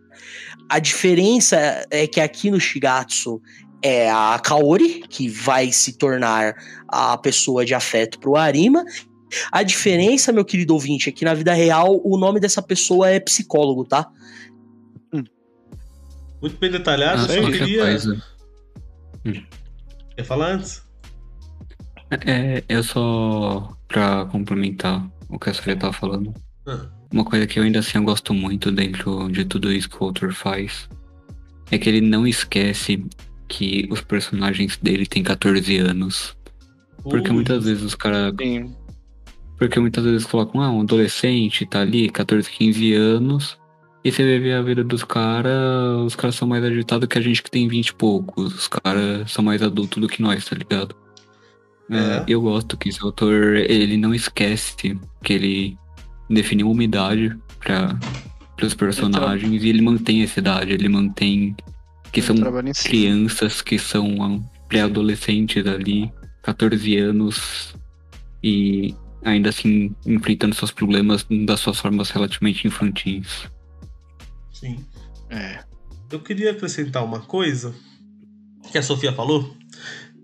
[0.70, 3.42] A diferença é que aqui no Shigatsu
[3.82, 6.56] é a Kaori, que vai se tornar
[6.88, 8.84] a pessoa de afeto pro Arima.
[9.52, 13.20] A diferença, meu querido ouvinte, é que na vida real o nome dessa pessoa é
[13.20, 14.10] psicólogo, tá?
[16.42, 17.82] Muito bem detalhado, Ah, eu só queria.
[17.84, 18.24] coisa.
[20.18, 20.84] Quer falar antes?
[22.26, 26.34] É, eu só pra complementar o que a Sofia tava falando.
[26.66, 26.88] Ah.
[27.14, 30.08] Uma coisa que eu ainda assim eu gosto muito dentro de tudo isso que o
[30.08, 30.90] autor faz
[31.70, 33.06] é que ele não esquece
[33.48, 36.36] que os personagens dele têm 14 anos.
[37.04, 38.34] Porque Ui, muitas vezes os caras.
[39.56, 43.58] Porque muitas vezes colocam, ah, um adolescente tá ali, 14, 15 anos.
[44.08, 47.44] E você ver a vida dos caras, os caras são mais agitados que a gente
[47.44, 48.56] que tem 20 e poucos.
[48.56, 50.96] Os caras são mais adultos do que nós, tá ligado?
[51.92, 51.98] É.
[51.98, 55.78] É, eu gosto que esse autor, ele não esquece que ele
[56.30, 58.00] definir uma idade para
[58.66, 61.54] os personagens e ele mantém essa idade, ele mantém
[62.14, 62.38] que são
[62.86, 66.10] crianças que são pré-adolescentes ali,
[66.44, 67.76] 14 anos
[68.42, 73.50] e ainda assim enfrentando seus problemas das suas formas relativamente infantis.
[74.60, 74.84] Sim.
[75.30, 75.64] É.
[76.12, 77.74] Eu queria acrescentar uma coisa
[78.72, 79.56] que a Sofia falou.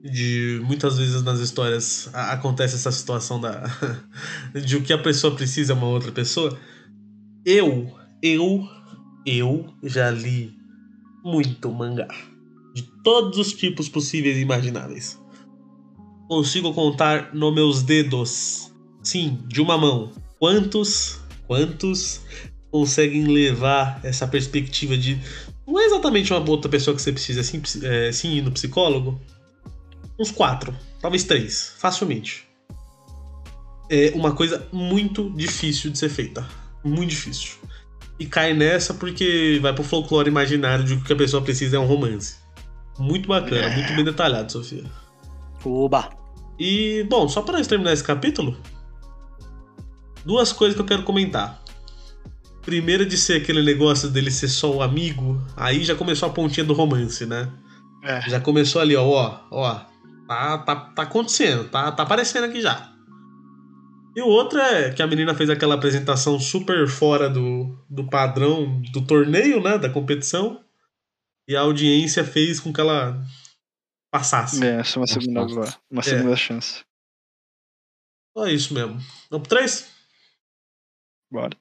[0.04, 3.64] De muitas vezes nas histórias a- acontece essa situação da
[4.66, 6.58] de o que a pessoa precisa é uma outra pessoa.
[7.46, 7.90] Eu,
[8.22, 8.68] eu,
[9.26, 10.54] eu já li
[11.24, 12.08] muito mangá
[12.76, 15.18] de todos os tipos possíveis e imagináveis.
[16.28, 20.12] Consigo contar nos meus dedos, sim, de uma mão.
[20.38, 22.22] Quantos, quantos
[22.74, 25.22] conseguem levar essa perspectiva de
[25.66, 28.52] não é exatamente uma outra pessoa que você precisa sim, psi- é, sim ir no
[28.52, 29.22] psicólogo.
[30.20, 32.48] Uns quatro, talvez três, facilmente.
[33.92, 36.48] É uma coisa muito difícil de ser feita.
[36.84, 37.58] Muito difícil.
[38.20, 41.78] E cai nessa porque vai pro folclore imaginário de que o que a pessoa precisa
[41.78, 42.38] é um romance.
[42.98, 44.84] Muito bacana, muito bem detalhado, Sofia.
[45.64, 46.10] Oba.
[46.58, 48.58] E, bom, só para terminar esse capítulo,
[50.26, 51.63] duas coisas que eu quero comentar.
[52.64, 56.66] Primeiro de ser aquele negócio dele ser só o amigo, aí já começou a pontinha
[56.66, 57.52] do romance, né?
[58.04, 58.22] É.
[58.30, 59.94] Já começou ali, ó, ó, ó.
[60.28, 62.92] Tá, tá, tá acontecendo, tá, tá aparecendo aqui já.
[64.16, 68.82] E o outro é que a menina fez aquela apresentação super fora do, do padrão
[68.94, 69.78] do torneio, né?
[69.78, 70.64] Da competição.
[71.48, 73.22] E a audiência fez com que ela
[74.12, 74.64] passasse.
[74.64, 75.42] É, essa é uma segunda,
[75.92, 76.04] uma É.
[76.04, 76.84] segunda chance.
[78.38, 78.94] Só isso mesmo.
[79.30, 79.92] Vamos pro 3?
[81.32, 81.58] Bora.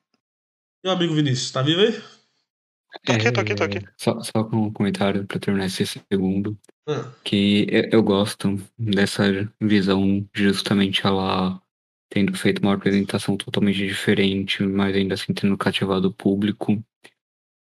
[0.84, 1.92] Meu amigo Vinícius, tá vivo aí?
[3.04, 3.78] Tô aqui, tô aqui, tô aqui.
[3.78, 6.58] É, Só, só com um comentário para terminar esse segundo.
[6.88, 9.24] Ah, que eu, eu gosto dessa
[9.60, 11.62] visão de justamente ela
[12.10, 16.82] tendo feito uma apresentação totalmente diferente, mas ainda assim tendo cativado o público.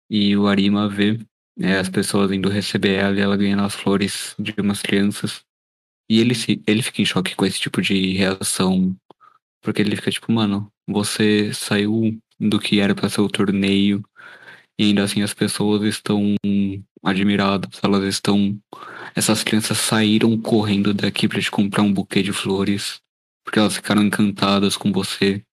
[0.10, 1.20] E o Arima vê
[1.56, 5.46] né, as pessoas indo receber ela e ela ganhando as flores de umas crianças.
[6.10, 8.96] E ele, se, ele fica em choque com esse tipo de reação.
[9.62, 12.20] Porque ele fica tipo, mano, você saiu
[12.50, 14.04] do que era pra ser o torneio.
[14.80, 16.34] E ainda assim as pessoas estão
[17.04, 18.58] admiradas, elas estão
[19.16, 23.00] essas crianças saíram correndo daqui pra te comprar um buquê de flores,
[23.44, 25.44] porque elas ficaram encantadas com você.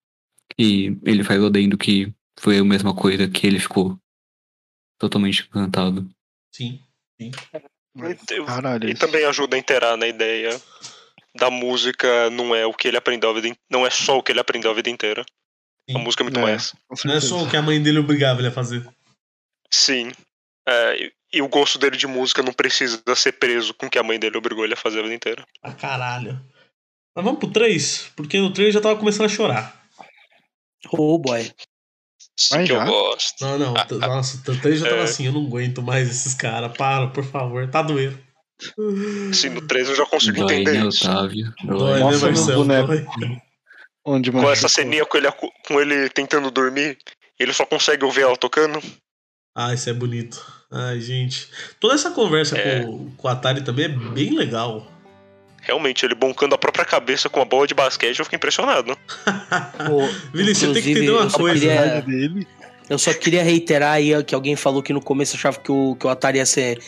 [0.57, 3.97] E ele faz o adendo que foi a mesma coisa que ele ficou
[4.97, 6.09] totalmente encantado.
[7.19, 7.31] sim.
[8.31, 10.59] Eu- Caralho, E também ajuda a inteirar na ideia
[11.35, 14.23] da música não é o que ele aprendeu a vida in- não é só o
[14.23, 15.25] que ele aprendeu a vida inteira.
[15.89, 15.95] Sim.
[15.95, 16.43] A música é muito É.
[16.43, 16.75] mais.
[17.03, 18.87] Não é só o que a mãe dele obrigava ele a fazer.
[19.71, 20.11] Sim.
[20.67, 23.97] É, e, e o gosto dele de música não precisa ser preso com o que
[23.97, 25.45] a mãe dele obrigou ele a fazer a vida inteira.
[25.63, 26.39] Ah, caralho.
[27.15, 29.83] Mas vamos pro 3, porque no 3 já tava começando a chorar.
[30.93, 31.51] Oh boy.
[32.37, 32.85] Sim Mas que eu já?
[32.85, 33.41] gosto.
[33.41, 33.75] Não, não.
[33.77, 35.03] Ah, t- Nossa, o 3 já tava É.
[35.03, 36.71] assim, eu não aguento mais esses caras.
[36.77, 37.67] Para, por favor.
[37.69, 38.17] Tá doendo.
[39.33, 41.09] Sim, no 3 eu já consigo Dói, entender né, isso.
[41.09, 41.53] Otávio?
[41.63, 42.65] Dói, Nossa, né, Marcelo?
[42.65, 43.19] boneco.
[43.19, 43.41] Dói.
[44.11, 45.27] Onde Com essa ceninha com ele,
[45.67, 46.97] com ele tentando dormir,
[47.39, 48.81] ele só consegue ouvir ela tocando.
[49.55, 50.43] Ah, isso é bonito.
[50.71, 51.47] Ai, gente.
[51.79, 52.81] Toda essa conversa É.
[52.83, 54.87] com, com o Atari também é bem legal.
[55.61, 58.97] Realmente, ele boncando a própria cabeça com a bola de basquete, eu fiquei impressionado.
[59.87, 62.47] Pô, Vili, você tem que inclusive, entender uma eu só coisa, queria- dele.
[62.89, 66.07] Eu só queria reiterar aí que alguém falou que no começo achava que o, que
[66.07, 66.79] o Atari ia ser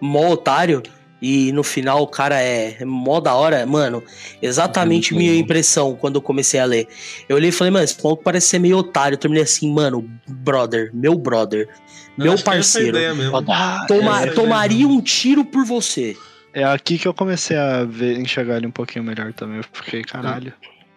[0.00, 0.80] mó otário.
[1.20, 3.66] E no final o cara é mó da hora.
[3.66, 4.02] Mano,
[4.40, 5.38] exatamente É minha bom.
[5.40, 6.86] impressão quando eu comecei a ler.
[7.28, 9.14] Eu olhei e falei, mano, esse maluco parece ser meio otário.
[9.14, 11.68] Eu terminei assim, mano, brother, meu brother,
[12.16, 12.96] Eu meu acho que é parceiro.
[13.16, 13.36] mesmo.
[13.48, 16.16] Ah, Toma- é, é, tomaria um tiro por você.
[16.54, 19.58] É aqui que eu comecei a ver, enxergar ele um pouquinho melhor também.
[19.58, 20.52] Eu fiquei, caralho.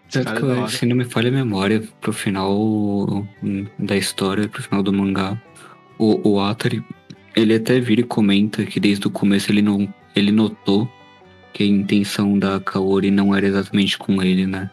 [0.09, 0.67] Tanto cara é que, hora.
[0.69, 2.51] se não me falha a memória, pro final
[3.41, 5.41] hum, da história, pro final do mangá,
[5.97, 6.83] o, o Atari,
[7.35, 10.89] ele até vira e comenta que desde o começo ele não ele notou
[11.53, 14.69] que a intenção da Kaori não era exatamente com ele, né?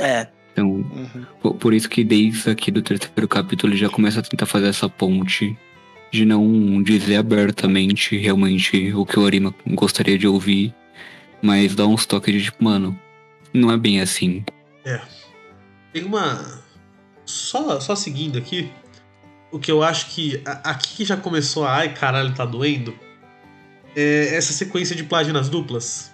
[0.00, 1.24] É, Então, Uhum.
[1.42, 4.68] por, por isso que desde aqui do terceiro capítulo ele já começa a tentar fazer
[4.68, 5.56] essa ponte
[6.12, 10.72] de não dizer abertamente realmente o que o Arima gostaria de ouvir,
[11.42, 12.96] mas dar uns toques de tipo, mano,
[13.52, 14.44] não é bem assim.
[15.92, 16.62] Tem uma.
[17.24, 18.70] Só, só seguindo aqui.
[19.50, 20.40] O que eu acho que.
[20.44, 21.76] a- Aqui que já começou a.
[21.76, 22.94] Ai, caralho, tá doendo.
[23.96, 26.12] É essa sequência de páginas duplas.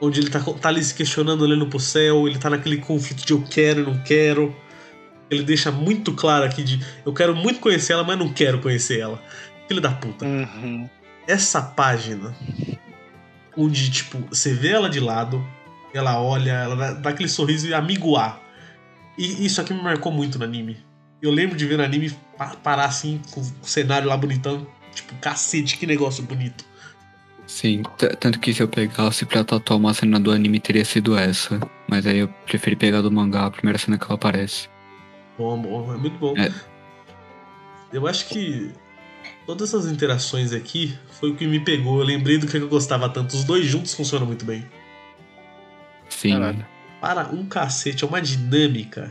[0.00, 2.28] Onde ele tá, tá ali se questionando, olhando pro céu.
[2.28, 4.54] Ele tá naquele conflito de eu quero e não quero.
[5.30, 6.80] Ele deixa muito claro aqui de.
[7.04, 9.22] Eu quero muito conhecer ela, mas não quero conhecer ela.
[9.66, 10.24] Filho da puta.
[10.24, 10.88] Uhum.
[11.26, 12.34] essa página
[13.56, 15.44] onde, tipo, você vê ela de lado,
[15.92, 18.40] ela olha, ela dá, aquele sorriso e amigo A.
[19.18, 20.76] E isso aqui me marcou muito no anime.
[21.20, 24.64] Eu lembro de ver no anime pa- parar assim, com o cenário lá bonitão.
[24.94, 26.64] Tipo, cacete, que negócio bonito.
[27.58, 27.82] Sim,
[28.20, 31.58] tanto que se eu pegasse pra tatuar uma cena do anime teria sido essa.
[31.88, 34.68] Mas aí eu preferi pegar do mangá a primeira cena que ela aparece.
[35.36, 36.34] Bom, bom, é muito bom.
[36.38, 36.54] É.
[37.92, 38.70] Eu acho que
[39.44, 41.98] todas essas interações aqui foi o que me pegou.
[41.98, 43.34] Eu lembrei do que eu gostava tanto.
[43.34, 44.64] Os dois juntos funcionam muito bem.
[46.08, 46.34] Sim.
[46.34, 46.64] Caralho.
[47.00, 49.10] Para um cacete, é uma dinâmica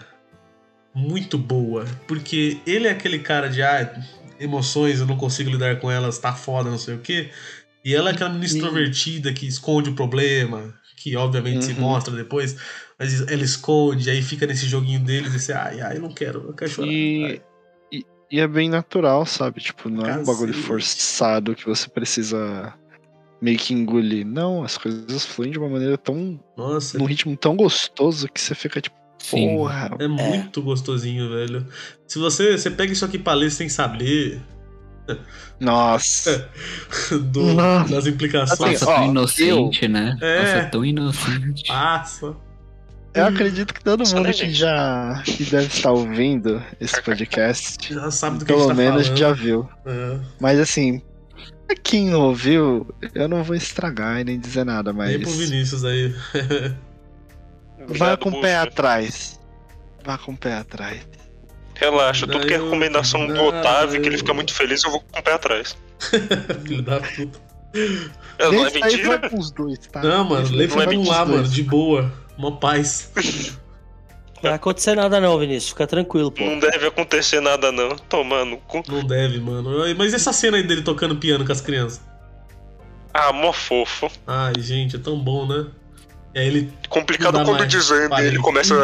[0.95, 1.85] muito boa.
[2.07, 3.93] Porque ele é aquele cara de ah,
[4.39, 7.29] emoções, eu não consigo lidar com elas, tá foda, não sei o quê.
[7.87, 8.57] E ela é aquela menina Sim.
[8.57, 11.79] extrovertida que esconde o problema, que obviamente se Uhum.
[11.79, 12.57] mostra depois,
[12.99, 16.49] mas ela esconde, aí fica nesse joguinho deles e você, ai, ai, eu não quero,
[16.49, 16.91] eu quero chorar.
[16.91, 17.41] E,
[17.89, 19.61] e, e é bem natural, sabe?
[19.61, 22.73] Tipo, não é um bagulho forçado que você precisa
[23.41, 24.25] meio que engolir.
[24.25, 26.37] Não, as coisas fluem de uma maneira tão.
[26.57, 29.47] Nossa, num ritmo tão gostoso que você fica tipo, Sim.
[29.47, 29.91] porra.
[29.97, 31.65] é muito gostosinho, velho.
[32.05, 34.41] Se você, você pega isso aqui pra ler sem saber
[35.59, 36.49] Nossa.
[37.31, 37.91] do- Nossa.
[37.95, 40.17] das implicações, Assim, Nossa, ó, tão inocente, né?
[40.21, 40.41] É.
[40.55, 41.63] Nossa, tão inocente.
[41.67, 42.35] passa.
[43.13, 48.37] Eu acredito que todo mundo que já que deve estar ouvindo esse podcast, Já sabe
[48.39, 49.19] do que a pelo gente tá menos falando.
[49.19, 49.67] já viu.
[49.87, 50.19] É.
[50.39, 51.01] Mas assim,
[51.65, 55.09] pra quem não ouviu, eu não vou estragar e nem dizer nada, mas.
[55.09, 56.13] Nem pro Vinícius aí.
[56.33, 59.39] Vai Obrigado, com o pé atrás.
[60.05, 60.99] Vá com o pé atrás.
[61.79, 64.91] Relaxa, tudo que é recomendação do não, Otávio, que ele eu- fica muito feliz, eu
[64.91, 65.77] vou com o pé atrás.
[66.65, 67.39] Filho da puta.
[68.39, 69.17] É, não é mentira?
[69.17, 70.01] vai com os dois, tá?
[70.01, 72.11] Não, mano, é vai um lá, mano, de boa.
[72.37, 73.11] Uma paz.
[74.37, 75.69] Não vai acontecer nada não, Vinícius.
[75.69, 76.43] Fica tranquilo, pô.
[76.43, 77.95] Não deve acontecer nada, não.
[77.95, 78.83] Tomando cu.
[78.87, 79.71] Não deve, mano.
[79.97, 82.01] Mas essa cena aí dele tocando piano com as crianças?
[83.11, 84.11] Ah, mó fofo.
[84.27, 85.65] Ai, gente, é tão bom, né?
[86.35, 86.73] E aí ele.
[86.87, 87.67] Complicado quando mais.
[87.67, 88.75] dizendo ele começa.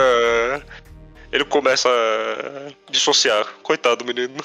[1.33, 3.45] Ele começa a dissociar.
[3.63, 4.35] Coitado, menino.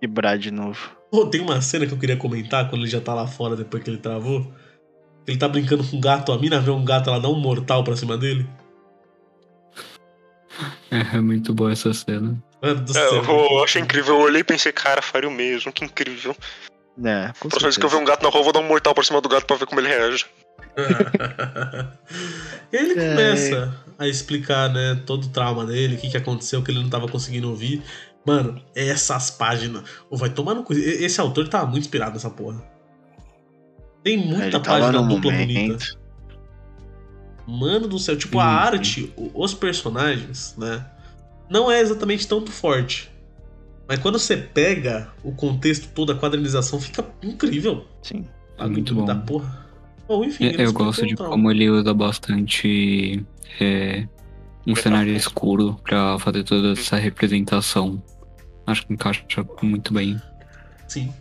[0.00, 0.78] Quebrar de novo.
[1.10, 3.82] Pô, tem uma cena que eu queria comentar quando ele já tá lá fora depois
[3.82, 4.46] que ele travou.
[5.26, 7.82] Ele tá brincando com um gato, a mina vê um gato, ela dá um mortal
[7.82, 8.48] pra cima dele.
[10.90, 12.40] É, é muito boa essa cena.
[12.62, 13.24] Mano do É, céu.
[13.24, 14.14] eu achei incrível.
[14.14, 15.72] Eu olhei e pensei, cara, faria o mesmo.
[15.72, 16.34] Que incrível.
[17.04, 18.68] É, com Próxima vez que eu ver um gato na rua, eu vou dar um
[18.68, 20.26] mortal por cima do gato pra ver como ele reage.
[22.72, 23.10] e aí ele É.
[23.10, 26.90] começa a explicar, né, todo o trauma dele, o que, que aconteceu, que ele não
[26.90, 27.82] tava conseguindo ouvir.
[28.26, 29.84] Mano, essas páginas.
[30.10, 30.72] Ô, vai tomar no cu.
[30.74, 32.62] Esse autor tava muito inspirado nessa porra.
[34.02, 35.78] Tem muita página dupla bonita.
[37.46, 38.76] Mano do céu, tipo, a Sim, sim.
[38.76, 40.84] arte, o- os personagens, né?
[41.48, 43.10] Não é exatamente tanto forte.
[43.88, 47.86] Mas quando você pega o contexto todo, a quadrinização, fica incrível.
[48.02, 48.26] Sim.
[48.58, 49.24] É muito Da bom.
[49.26, 49.65] porra.
[50.08, 53.24] Bom, enfim, Eu, gosto de como ele usa bastante
[53.60, 54.06] é,
[54.66, 58.02] um cenário escuro pra fazer toda essa representação.
[58.66, 59.24] Acho que encaixa
[59.62, 60.20] muito bem.
[60.86, 61.12] Sim.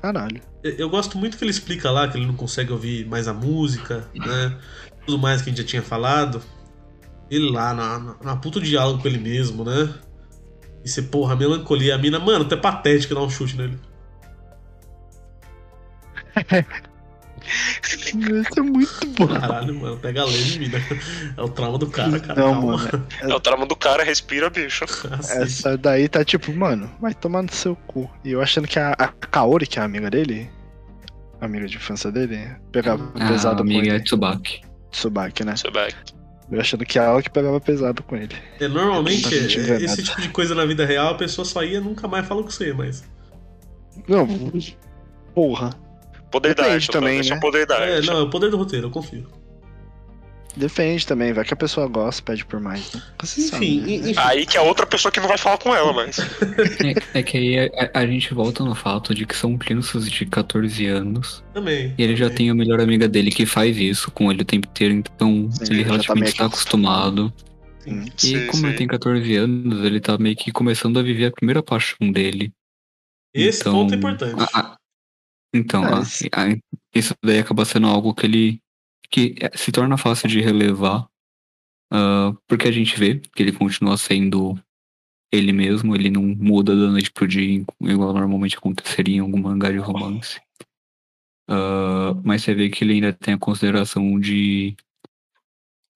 [0.00, 0.40] Caralho.
[0.62, 3.34] Eu, eu gosto muito que ele explica lá que ele não consegue ouvir mais a
[3.34, 4.56] música, né?
[5.04, 6.42] Tudo mais que a gente já tinha falado.
[7.28, 9.92] Ele lá, na, na, na puta diálogo com ele mesmo, né?
[10.84, 11.94] E você, porra, melancolia.
[11.94, 13.78] A mina, mano, até patético dar um chute nele.
[17.82, 19.26] Isso é muito bom.
[19.26, 20.78] Caralho, mano, pega leve, mina.
[21.36, 22.40] É o trauma do cara, cara.
[22.40, 22.76] Não, calma.
[22.76, 23.06] mano.
[23.20, 24.84] É o trauma do cara, respira, bicho.
[25.28, 28.10] Essa daí tá tipo, mano, vai tomar no seu cu.
[28.24, 30.50] E eu achando que a, a Kaori, que é a amiga dele,
[31.40, 34.04] a amiga de infância dele, pegava A pesado com amiga é ele.
[34.04, 34.62] Tsubaki.
[34.90, 35.54] Tsubaki, né?
[35.72, 35.96] Back.
[36.50, 38.34] Eu achando que é ela que pegava pesado com ele.
[38.58, 41.78] É, normalmente, Tá é, esse tipo de coisa na vida real, a pessoa só ia
[41.78, 43.04] e nunca mais fala com você, mas.
[44.08, 44.26] Não,
[45.32, 45.70] porra.
[46.30, 47.40] Poder da Depende arte, também, né?
[47.40, 48.06] poder da É, arte.
[48.06, 49.26] não, é o poder do roteiro, eu confio.
[50.56, 52.92] Defende também, vai que a pessoa gosta, pede por mais.
[52.92, 53.00] né?
[53.38, 53.92] Enfim, né?
[54.10, 54.14] enfim.
[54.16, 56.16] Aí que a outra pessoa que não vai falar com ela, mas.
[57.14, 60.26] É, é que aí a, a gente volta no fato de que são crianças de
[60.26, 61.44] 14 anos.
[61.54, 61.94] Também.
[61.96, 62.36] E ele já também.
[62.36, 65.64] tem a melhor amiga dele que faz isso com ele o tempo inteiro, então Sim,
[65.70, 67.32] ele já tá relativamente está que acostumado.
[67.78, 68.04] Sim.
[68.06, 71.30] E Sim, como ele tem 14 anos, ele tá meio que começando a viver a
[71.32, 72.52] primeira paixão dele.
[73.32, 74.34] Esse Então, ponto é importante.
[74.52, 74.76] a- a-
[75.52, 75.92] então, É,
[76.32, 76.58] a- a-
[76.94, 78.60] isso daí acaba sendo algo que ele
[79.10, 81.08] que é- se torna fácil de relevar,
[81.92, 84.56] ah, porque a gente vê que ele continua sendo
[85.32, 89.70] ele mesmo, ele não muda da noite pro dia, igual normalmente aconteceria em algum mangá
[89.70, 90.40] de romance.
[91.48, 94.76] Ah, mas você vê que ele ainda tem a consideração de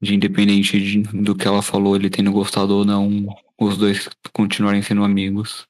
[0.03, 3.27] de independente de- do que ela falou, ele tendo gostado ou não,
[3.59, 5.67] os dois continuarem sendo amigos.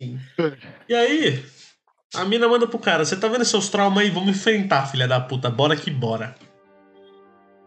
[0.00, 1.42] E aí,
[2.14, 4.10] a mina manda pro cara: Você tá vendo seus traumas aí?
[4.10, 5.50] Vamos enfrentar, filha da puta.
[5.50, 6.34] Bora que bora.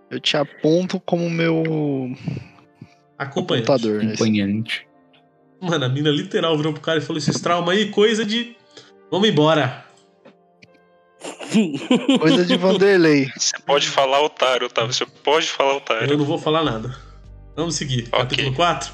[0.09, 2.15] Eu te aponto como meu.
[3.17, 3.71] Acompanhante.
[3.71, 4.87] Acompanhante.
[5.59, 8.55] Mano, a mina literal virou pro cara e falou: esses traumas aí, coisa de.
[9.11, 9.85] Vamos embora.
[12.19, 13.29] Coisa de Vanderlei.
[13.35, 14.93] Você pode falar otário, Otávio.
[14.93, 16.17] Você pode falar Eu otário.
[16.17, 16.95] não vou falar nada.
[17.55, 18.03] Vamos seguir.
[18.11, 18.19] Ok.
[18.19, 18.93] Capítulo 4.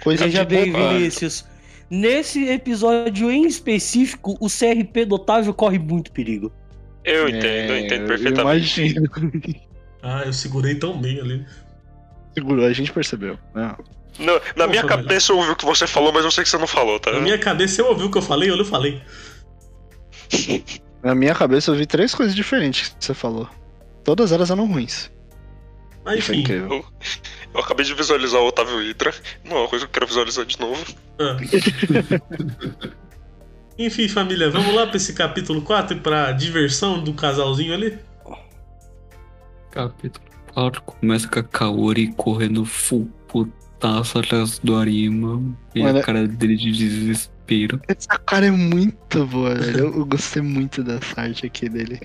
[0.00, 0.72] Coisa Veja de bem.
[0.72, 1.44] Vinícius.
[1.90, 6.50] Nesse episódio em específico, o CRP do Otávio corre muito perigo.
[7.04, 8.80] Eu entendo, eu É, entendo eu perfeitamente.
[8.80, 9.10] imagino.
[10.02, 11.44] Ah, eu segurei tão bem ali.
[12.34, 13.38] Segurou, a gente percebeu.
[13.54, 13.76] Não.
[14.18, 15.02] Não, na Pô, minha família.
[15.02, 17.12] cabeça eu ouvi o que você falou, mas eu sei que você não falou, tá?
[17.12, 19.02] Na minha cabeça, eu ouvi o que eu falei, eu não falei.
[21.02, 23.48] Na minha cabeça eu vi três coisas diferentes que você falou.
[24.02, 25.10] Todas elas eram ruins.
[26.04, 26.42] Mas Isso é enfim.
[26.42, 26.84] incrível.
[27.54, 29.14] Eu acabei de visualizar o Otávio Hydra.
[29.44, 30.84] Não é uma coisa que eu quero visualizar de novo.
[31.18, 31.36] Ah.
[33.78, 37.98] Enfim, família, vamos lá pra esse capítulo 4 e pra diversão do casalzinho ali?
[39.70, 45.42] Capítulo 4 começa com a Kaori correndo full putaço atrás do Arima.
[45.74, 47.80] E Mano, a cara dele de desespero.
[47.88, 49.78] Essa cara é muito boa, velho.
[49.78, 52.00] Eu, eu gostei muito dessa arte aqui dele.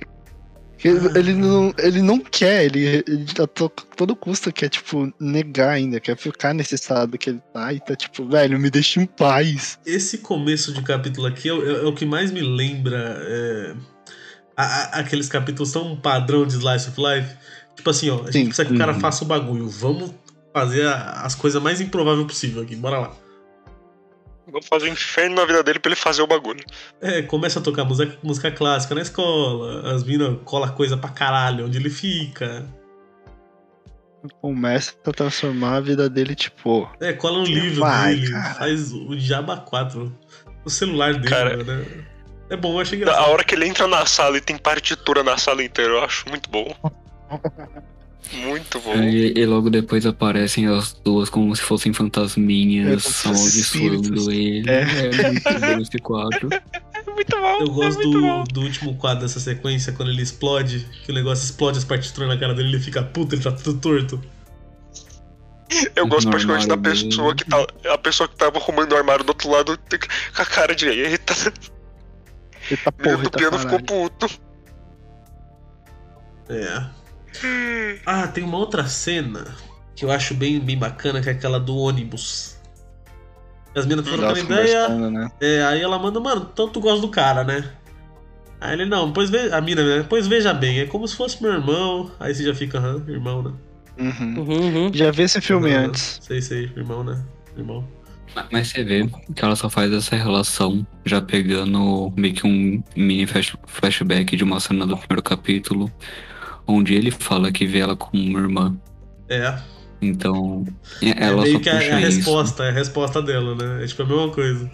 [0.84, 1.36] Ele, Ah.
[1.36, 6.16] não, ele não quer, ele, ele a to- todo custo quer, tipo, negar ainda, quer
[6.16, 9.78] ficar nesse estado que ele tá e tá tipo, velho, me deixa em paz.
[9.86, 13.74] Esse começo de capítulo aqui é, o- é o que mais me lembra é,
[14.56, 17.36] a- a- aqueles capítulos tão padrão de Slice of Life.
[17.76, 18.46] Tipo assim, ó, a gente Sim.
[18.46, 19.00] precisa que o cara Uhum.
[19.00, 19.68] faça o bagulho.
[19.70, 20.12] Vamos
[20.54, 23.16] fazer a- as coisas mais improváveis possível aqui, bora lá.
[24.52, 26.64] Vamos fazer um inferno na vida dele pra ele fazer o bagulho.
[27.02, 31.66] É, começa a tocar música, música clássica na escola, as minas colam coisa pra caralho
[31.66, 32.66] onde ele fica.
[34.42, 38.54] Começa a transformar a vida dele, tipo, É, cola um livro vai, dele, cara.
[38.56, 40.14] faz o Diaba 4
[40.66, 41.64] no celular dele, Cara.
[41.64, 41.86] né?
[42.50, 43.30] É bom, eu achei A engraçado.
[43.30, 46.50] hora que ele entra na sala e tem partitura na sala inteira, eu acho muito
[46.50, 46.76] bom.
[48.34, 48.94] Muito bom.
[48.96, 54.28] E, e logo depois aparecem as duas como se fossem É, fantasminhas amaldiçoando espíritos.
[54.28, 54.70] ele.
[54.70, 54.82] É.
[54.82, 56.50] É, muito bom esse quadro.
[57.16, 57.60] Muito bom.
[57.62, 58.44] Eu gosto é do, bom.
[58.46, 62.38] do último quadro dessa sequência, quando ele explode, que o negócio explode as partituras na
[62.38, 64.22] cara dele, ele fica puto, ele tá tudo torto.
[65.96, 67.44] Eu gosto No particularmente da pessoa dele.
[67.44, 67.94] que tá.
[67.94, 71.34] A pessoa que tava arrumando o armário do outro lado com a cara de eita.
[72.72, 74.10] eita O menino porra, do tá piano ficou caralho.
[74.10, 74.40] puto.
[76.50, 76.99] É.
[78.06, 79.56] Ah, tem uma outra cena
[79.96, 82.58] que eu acho bem, bem bacana, que é aquela do ônibus.
[83.76, 85.32] As minas estão Elas trocando ideia, né?
[85.40, 87.72] é, aí ela manda, mano, tanto gosta do cara, né?
[88.60, 90.06] Aí ele, não, pois veja, a mina, né?
[90.10, 92.12] Pois veja bem, é como se fosse meu irmão.
[92.20, 93.54] Aí você já fica, aham, irmão, né?
[93.98, 94.40] Uhum.
[94.40, 94.92] Uhum, uhum.
[94.94, 96.20] Já vi esse filme Aham, antes.
[96.22, 97.24] Sei, sei, irmão, né?
[97.56, 97.88] Irmão.
[98.52, 103.26] Mas você vê que ela só faz essa relação já pegando meio que um mini
[103.26, 105.92] flash- flashback de uma cena do primeiro capítulo,
[106.72, 108.78] onde ele fala que vê ela como uma irmã.
[109.28, 109.58] É,
[110.02, 110.66] Então,
[111.02, 112.18] é- é ela meio só que a, puxa é a isso.
[112.18, 113.84] resposta, é a resposta dela, né?
[113.84, 114.70] É tipo a mesma coisa.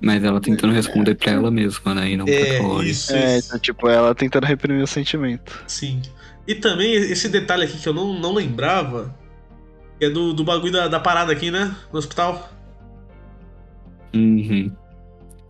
[0.00, 2.10] Mas ela tentando responder pra ela mesma, né?
[2.10, 2.90] E não É, pra Kaori.
[2.90, 3.46] isso, É, isso.
[3.48, 5.62] então, tipo, ela tentando reprimir o sentimento.
[5.68, 6.02] Sim.
[6.48, 9.14] E também esse detalhe aqui que eu não, não lembrava,
[9.98, 11.74] que é do, do bagulho da, da parada aqui, né?
[11.92, 12.50] No hospital.
[14.12, 14.72] Uhum.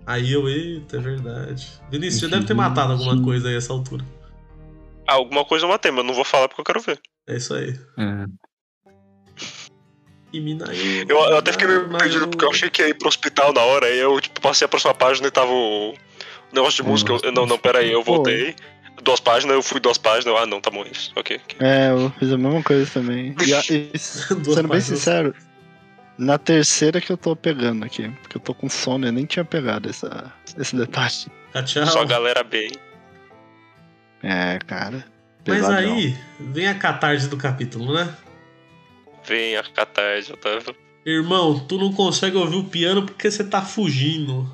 [0.06, 1.68] Aí eu, eita, é verdade.
[1.90, 4.04] Vinícius, já deve ter matado alguma coisa aí a essa altura.
[5.06, 7.00] Ah, alguma coisa eu matei, mas não vou falar porque eu quero ver.
[7.26, 7.78] É isso aí.
[7.98, 8.26] É.
[10.32, 11.04] E Minaí.
[11.08, 13.60] Eu, eu até fiquei meio perdido porque eu achei que ia ir pro hospital na
[13.60, 15.94] hora, aí eu tipo, passei a próxima página e tava o
[16.52, 17.12] negócio de música.
[17.22, 18.14] eu- não, não, pera aí, eu Pô.
[18.16, 18.54] voltei.
[19.02, 21.12] Duas páginas, eu fui duas páginas, ah não, tá bom isso.
[21.16, 21.40] Ok.
[21.42, 21.56] ok.
[21.66, 23.34] É, eu fiz a mesma coisa também.
[23.40, 25.34] E, e sendo bem sincero,
[26.16, 29.44] na terceira que eu tô pegando aqui, porque eu tô com sono, eu nem tinha
[29.44, 31.14] pegado essa, esse detalhe.
[31.52, 31.86] Ah, tchau.
[31.86, 32.70] Só a galera bem.
[34.22, 35.04] É, cara.
[35.46, 35.94] Mas pesadão.
[35.94, 38.14] aí vem a catarse do capítulo, né?
[39.26, 40.74] Vem a catarse, Otávio.
[41.04, 44.48] Irmão, tu não consegue ouvir o piano porque você tá fugindo.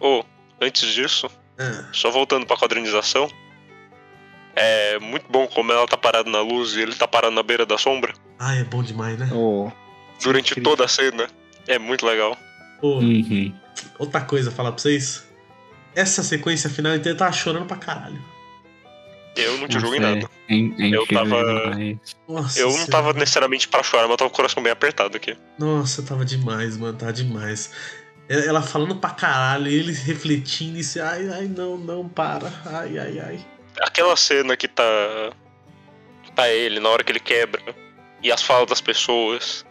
[0.00, 0.24] Ô,
[0.60, 1.28] antes disso,
[1.58, 1.84] É.
[1.92, 3.28] só voltando pra quadrinização.
[4.56, 7.64] É muito bom como ela tá parada na luz e ele tá parado na beira
[7.64, 8.12] da sombra.
[8.38, 9.30] Ah, é bom demais, né?
[9.32, 9.70] Ô,
[10.22, 10.70] Durante incrível.
[10.70, 11.28] toda a cena.
[11.68, 12.36] É muito legal.
[12.80, 13.54] Pô, Uhum.
[13.98, 15.26] outra coisa a falar pra vocês.
[15.94, 18.22] Essa sequência final inteira tava chorando pra caralho.
[19.36, 20.28] Eu não te julgo em nada.
[20.48, 22.16] É, é, é Eu tava- demais.
[22.28, 25.16] Nossa Eu não tava necessariamente pra chorar, mas eu tava com o coração bem apertado
[25.16, 25.36] aqui.
[25.58, 27.70] Nossa, tava demais, mano, tava demais.
[28.28, 33.18] Ela falando pra caralho, ele refletindo e se, ai, ai, não, não, para, ai, ai,
[33.18, 33.46] ai.
[33.80, 34.82] Aquela cena que tá.
[36.34, 37.60] Tá ele, na hora que ele quebra.
[38.22, 39.64] E as falas das pessoas.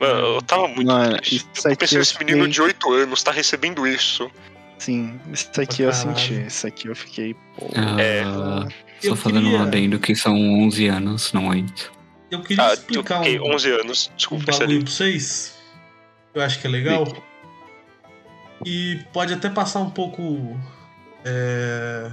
[0.00, 1.46] Mano, eu tava muito Mano, triste.
[1.64, 4.30] Eu pensei, esse menino de 8 anos tá recebendo isso.
[4.78, 6.34] Sim, isso aqui eu senti.
[6.46, 7.34] Isso aqui eu fiquei.
[7.56, 8.24] Pô, Ah, É.
[9.00, 11.92] Só Eu fazendo queria- um adendo que são 11 anos, não 8.
[12.30, 14.10] Eu queria Ah, eu explicar fiquei um, 11 anos.
[14.12, 14.82] um Desculpa, bagulho sério.
[14.84, 15.56] pra vocês.
[16.34, 17.04] Eu acho que é legal.
[18.66, 20.58] E pode até passar um pouco.
[21.24, 22.10] é,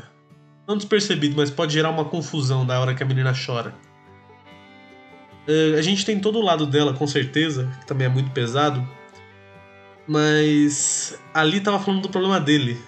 [0.68, 3.74] não despercebido, mas pode gerar uma confusão da hora que a menina chora.
[5.48, 8.86] É, a gente tem todo o lado dela, com certeza, que também é muito pesado.
[10.08, 12.80] Mas ali tava falando do problema dele,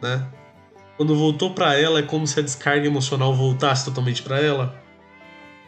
[0.00, 0.26] né?
[0.96, 4.80] Quando voltou pra ela, é como se a descarga emocional voltasse totalmente pra ela.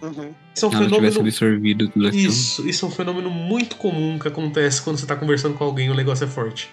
[0.01, 0.35] Uhum.
[0.55, 2.29] Isso é um Ela tivesse fenômeno absorvido tudo aquilo.
[2.29, 5.89] isso, isso é um fenômeno muito comum que acontece quando você tá conversando com alguém
[5.89, 6.71] e o negócio é forte.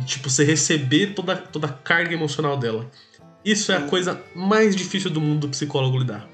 [0.00, 2.90] E, tipo, você receber toda, toda a carga emocional dela.
[3.44, 6.28] Isso é a coisa mais difícil do mundo do psicólogo lidar.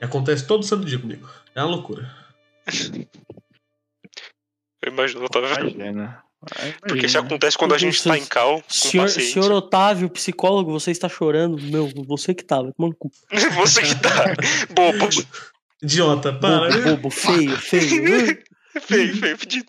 [0.00, 1.28] E acontece todo santo dia comigo.
[1.54, 2.10] É uma loucura.
[4.82, 5.70] Eu imagino, tá vendo?
[5.70, 6.22] Imagina.
[6.88, 11.06] Porque isso acontece quando a gente tá em cal Senhor, senhor Otávio, psicólogo, você está
[11.06, 11.60] chorando?
[11.62, 13.10] Meu, você que tava, tomando cu.
[13.56, 14.24] Você que tá.
[14.74, 15.06] Bobo.
[15.82, 16.70] Idiota, para.
[16.70, 17.88] Bobo, bobo, feio, feio.
[18.80, 19.66] feio, feio, pedido.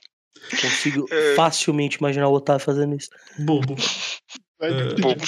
[0.62, 1.36] Consigo É.
[1.36, 3.10] facilmente imaginar o Otávio fazendo isso.
[3.40, 3.76] Bobo.
[4.58, 5.22] Vai É, bobo.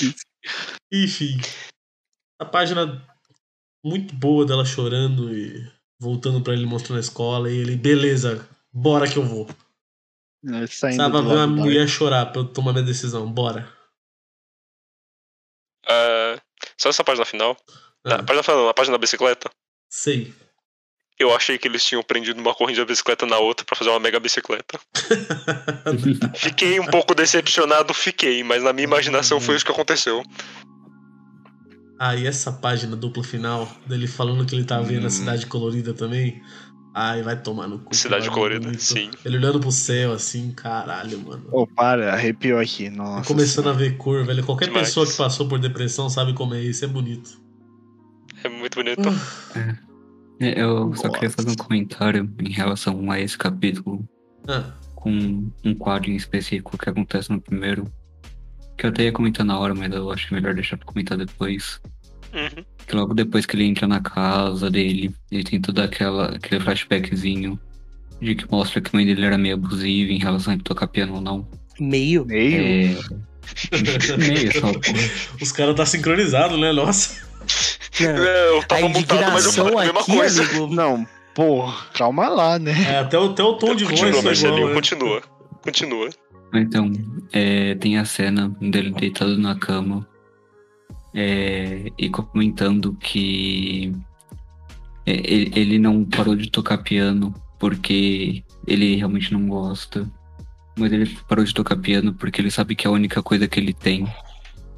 [0.93, 1.39] Enfim.
[2.39, 3.05] A página
[3.83, 5.69] muito boa dela chorando e
[5.99, 7.51] voltando pra ele mostrando a escola.
[7.51, 9.47] E ele, beleza, bora que eu vou.
[10.45, 13.31] É, Precisava ver uma mulher chorar pra eu tomar minha decisão.
[13.31, 13.67] Bora.
[16.77, 17.55] Só essa página final.
[18.05, 19.49] Na Ah, página final, na página da bicicleta.
[19.89, 20.33] sei.
[21.19, 23.99] Eu achei que eles tinham prendido uma corrente da bicicleta na outra pra fazer uma
[23.99, 24.79] mega bicicleta.
[26.35, 30.23] Fiquei um pouco decepcionado, fiquei, mas na minha imaginação foi isso que aconteceu.
[31.99, 35.93] Ah, e essa página dupla final dele falando que ele tá vendo a cidade colorida
[35.93, 36.41] também.
[36.93, 37.95] Ai, vai tomar no cu.
[37.95, 38.81] Cidade colorida, bonito.
[38.83, 39.09] sim.
[39.25, 41.43] Ele olhando pro céu assim, caralho, mano.
[41.51, 42.89] Ô, para, arrepiou aqui.
[42.89, 43.27] Nossa.
[43.27, 43.89] Começando a senhora.
[43.91, 44.43] ver cor, velho.
[44.45, 44.87] Qualquer Demais.
[44.89, 47.41] pessoa que passou por depressão sabe como é isso, é bonito.
[48.43, 49.01] É muito bonito.
[50.39, 54.07] É, Eu só queria fazer um comentário em relação a esse capítulo
[54.47, 57.91] Ah, com um quadro em específico que acontece no primeiro.
[58.77, 61.79] Que eu até ia comentar na hora, mas eu acho melhor deixar pra comentar depois.
[62.33, 62.65] Uhum.
[62.87, 67.59] Que logo depois que ele entra na casa dele, ele tem todo aquela, aquele flashbackzinho
[68.21, 70.87] de que mostra que a mãe dele era meio abusiva em relação a ele tocar
[70.87, 71.47] piano ou não.
[71.79, 72.25] Meio?
[72.25, 72.97] Meio?
[72.99, 74.17] É.
[74.17, 74.71] meio só,
[75.41, 76.71] os caras tá sincronizado, né?
[76.71, 77.21] Nossa.
[77.99, 78.09] Não.
[78.09, 80.43] É, Eu A tava mutado, mas eu falei a mesma aqui, coisa.
[80.43, 80.67] amigo.
[80.73, 81.05] Não,
[81.35, 82.73] pô, calma lá, né?
[82.93, 84.73] É, até o, até o tom de voz Continua, é Marcelinho, né?
[84.73, 85.21] continua.
[85.61, 86.09] Continua.
[86.53, 86.91] Então,
[87.31, 90.07] é, tem a cena dele deitado na cama
[91.13, 93.93] é, e comentando que
[95.05, 100.09] é, ele, não parou de tocar piano porque ele realmente não gosta,
[100.77, 103.59] mas ele parou de tocar piano porque ele sabe que é a única coisa que
[103.59, 104.07] ele tem,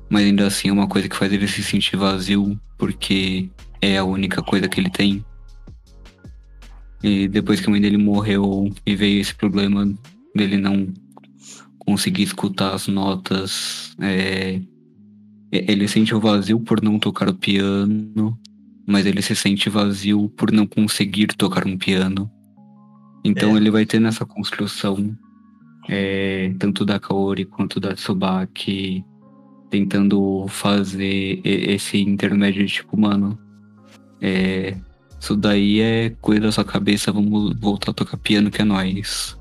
[0.09, 3.49] mas ainda assim é uma coisa que faz ele se sentir vazio porque
[3.81, 5.25] é a única coisa que ele tem.
[7.03, 9.88] E depois que a mãe dele morreu e veio esse problema
[10.36, 10.91] dele não
[11.79, 13.95] conseguir escutar as notas.
[14.01, 14.59] é,
[15.68, 18.38] ele sente o vazio por não tocar o piano,
[18.88, 22.30] mas ele se sente vazio por não conseguir tocar um piano.
[23.24, 23.58] Então É.
[23.58, 25.16] ele vai ter nessa construção,
[25.89, 29.03] é, tanto da Kaori quanto da Tsubaki,
[29.70, 33.38] tentando fazer e- esse intermédio de tipo, mano,
[34.22, 34.76] é,
[35.20, 39.36] isso daí é coisa da sua cabeça, vamos voltar a tocar piano que é nóis.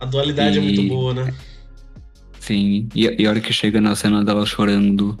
[0.00, 1.34] A dualidade é muito E- boa, né?
[2.40, 5.18] Sim, e, e a hora que chega na cena dela chorando,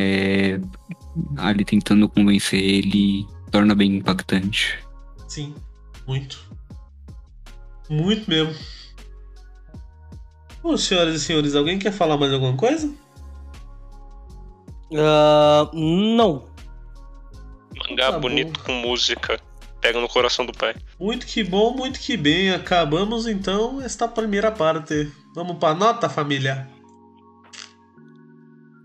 [0.00, 0.60] é,
[1.36, 4.78] ali tentando convencer ele, torna bem impactante.
[5.28, 5.54] Sim,
[6.06, 6.40] muito.
[7.88, 8.54] Muito mesmo.
[10.62, 12.92] Bom, senhoras e senhores, alguém quer falar mais alguma coisa?
[14.94, 16.48] Ah, não.
[17.88, 18.20] Mangá Tá bom.
[18.20, 19.40] bonito com música.
[19.80, 20.74] Pega no coração do pai.
[20.98, 22.50] Muito que bom, muito que bem.
[22.50, 25.10] Acabamos então esta primeira parte.
[25.34, 26.68] Vamos pra nota, família?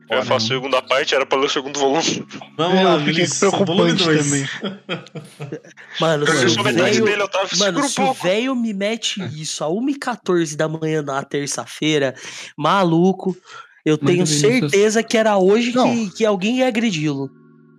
[0.10, 2.26] Eu faço a segunda parte, era pra ler o segundo volume.
[2.58, 3.40] Vamos É, lá, eu fiquei Vinícius.
[3.52, 4.26] Volume preocupante 2.
[4.26, 4.50] também.
[6.00, 8.24] Mano, Eu se sou o metade velho- dele, eu tava Mano, um se o pouco.
[8.24, 12.14] velho me mete isso a 1h14 da manhã na terça-feira,
[12.58, 13.36] maluco,
[13.86, 17.30] eu Mas tenho o certeza que era hoje que, que alguém ia agredi-lo.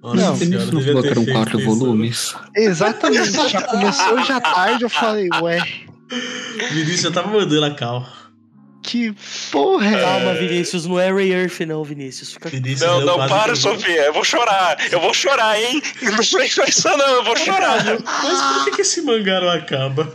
[0.02, 1.68] Nossa Não, senhora, não colocaram feito quatro isso.
[1.78, 2.34] volumes.
[2.56, 5.58] Exatamente, já começou já tarde, eu falei, ué,
[6.72, 8.06] Vinícius já tava mandando a cal.
[8.86, 9.12] Que
[9.50, 10.00] porra é?
[10.00, 12.32] Calma, Vinícius, não é Ray Earth, não, Vinícius.
[12.32, 12.48] Fica...
[12.48, 14.06] Vinícius Não, não, para, Sofia.
[14.06, 14.76] Eu vou chorar.
[14.92, 15.82] Eu vou chorar, hein?
[16.02, 17.08] Não foi isso, não.
[17.16, 17.84] Eu vou chorar.
[17.84, 20.14] Mas por que, que esse mangá não acaba?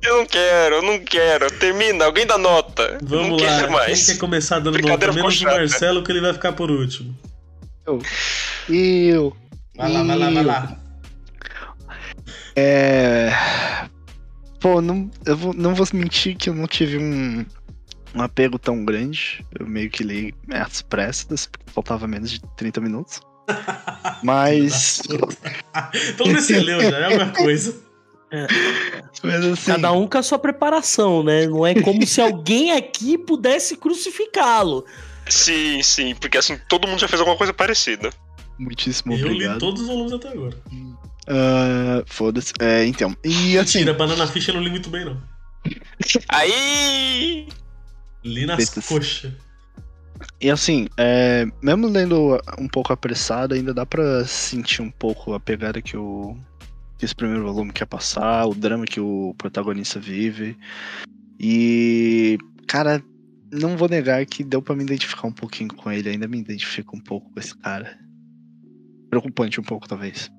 [0.00, 1.50] Eu não quero, eu não quero.
[1.50, 2.82] Termina, alguém dá nota.
[2.82, 3.48] Eu não Vamos lá.
[3.48, 4.06] quero Quem mais.
[4.06, 5.20] quer começar dando Brincadeira nota?
[5.20, 5.44] Menos o.
[5.44, 7.14] Marcelo, que ele vai ficar por último.
[8.68, 9.36] Eu.
[9.76, 10.76] Vai lá, vai lá, vai lá.
[12.56, 13.32] É.
[14.62, 17.44] Pô, não, eu vou, não vou mentir que eu não tive um,
[18.14, 19.44] um apego tão grande.
[19.58, 23.20] Eu meio que li às pressas, porque faltava menos de 30 minutos.
[24.22, 25.02] Mas.
[26.16, 27.74] Pelo menos você leu já, é alguma coisa.
[29.22, 31.46] mas assim, Cada um com a sua preparação, né?
[31.46, 34.86] Não é como se alguém aqui pudesse crucificá-lo.
[35.28, 38.10] Sim, sim, porque assim, todo mundo já fez alguma coisa parecida.
[38.58, 39.58] muitíssimo Eu li obrigado.
[39.58, 40.56] todos os volumes até agora.
[41.28, 42.52] Ah, Foda-se.
[42.60, 43.16] É, então.
[43.24, 43.78] E assim.
[43.78, 45.20] Mentira, Banana Fish eu não li muito bem, não.
[46.28, 47.48] Aí!
[48.24, 48.86] Li nas Bestas.
[48.86, 49.32] coxas.
[50.40, 55.40] E assim, é, mesmo lendo um pouco apressado, ainda dá pra sentir um pouco a
[55.40, 56.36] pegada que o
[56.98, 60.56] que esse primeiro volume quer passar, o drama que o protagonista vive.
[61.40, 63.02] E, cara,
[63.52, 66.96] não vou negar que deu pra me identificar um pouquinho com ele, ainda me identifico
[66.96, 67.98] um pouco com esse cara.
[69.10, 70.30] Preocupante um pouco, talvez.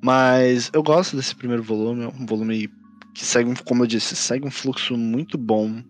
[0.00, 2.68] Mas eu gosto desse primeiro volume, é um volume
[3.14, 5.82] que segue, um- como eu disse, segue um fluxo muito bom.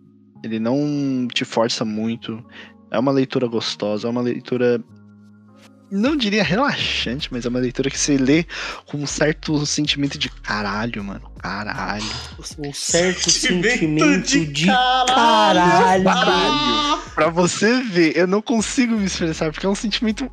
[0.45, 2.45] Ele não te força muito.
[2.91, 4.83] É uma leitura gostosa, é uma leitura.
[5.91, 8.45] Não diria relaxante, mas é uma leitura que você lê
[8.87, 11.31] com um certo sentimento de caralho, mano.
[11.39, 12.05] Caralho.
[12.59, 16.05] Um certo Sentimento sentimento de de, caralho.
[16.05, 17.03] caralho.
[17.15, 20.29] Pra você ver, eu não consigo me expressar, porque é um sentimento.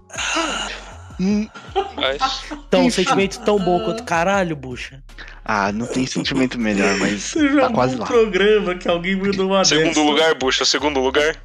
[1.19, 1.47] Hum,
[1.95, 5.03] Mas, Então, um sentimento tão bom quanto caralho, bucha.
[5.45, 8.05] Ah, não tem sentimento melhor, mas Você tá já quase lá.
[8.05, 10.01] programa que alguém mandou uma segundo dessa.
[10.01, 11.35] lugar, bucha, segundo lugar.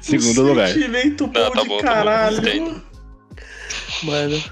[0.00, 0.68] Segundo um lugar.
[0.68, 2.38] Sentimento bom Não, tá de bom, tá bom, caralho.
[2.38, 2.82] entendo.
[4.04, 4.42] Mano.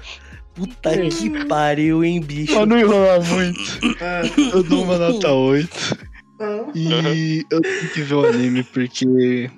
[0.53, 2.53] Puta que pariu, hein, bicho.
[2.53, 3.61] Pra não enrolar muito,
[4.01, 4.21] Ah,
[4.53, 5.97] eu dou uma nota 8.
[6.41, 6.65] ah.
[6.75, 9.49] E eu tenho que ver o anime porque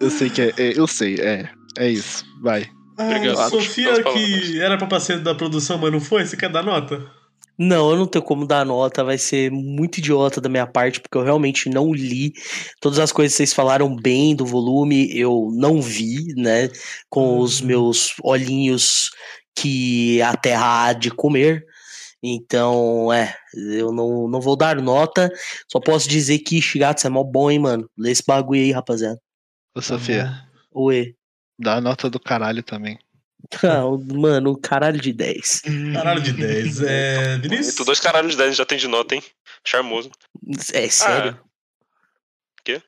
[0.00, 0.52] eu sei que é.
[0.56, 1.48] é- eu sei, é.
[1.76, 2.24] É isso.
[2.42, 2.66] Vai.
[3.00, 3.50] Ah, Obrigado.
[3.50, 6.24] Sofia, Pelas que era pra parceiro da produção, mas não foi?
[6.26, 7.04] Você quer dar nota?
[7.58, 11.18] Não, eu não tenho como dar nota, vai ser muito idiota da minha parte, porque
[11.18, 12.32] eu realmente não li.
[12.80, 16.70] Todas as coisas que vocês falaram bem do volume, eu não vi, né?
[17.10, 17.66] Com os Uhum.
[17.66, 19.10] meus olhinhos
[19.54, 21.62] que a terra há de comer.
[22.22, 25.30] Então, é, eu não, não vou dar nota.
[25.70, 27.88] Só posso dizer que Shigatsu é mó bom, hein, mano.
[27.96, 29.18] Lê esse bagulho aí, rapaziada.
[29.74, 30.32] Ô, Sofia,
[30.74, 31.12] Ué.
[31.60, 32.98] Dá a nota do caralho também.
[33.64, 33.82] Ah,
[34.14, 35.62] mano, caralho de 10.
[35.94, 36.82] Caralho de 10.
[36.82, 37.38] É.
[37.38, 37.74] Vinícius?
[37.74, 39.22] Tu dois caralhos de 10 já tem de nota, hein?
[39.66, 40.10] Charmoso.
[40.74, 41.40] É sério?
[42.62, 42.82] Quê?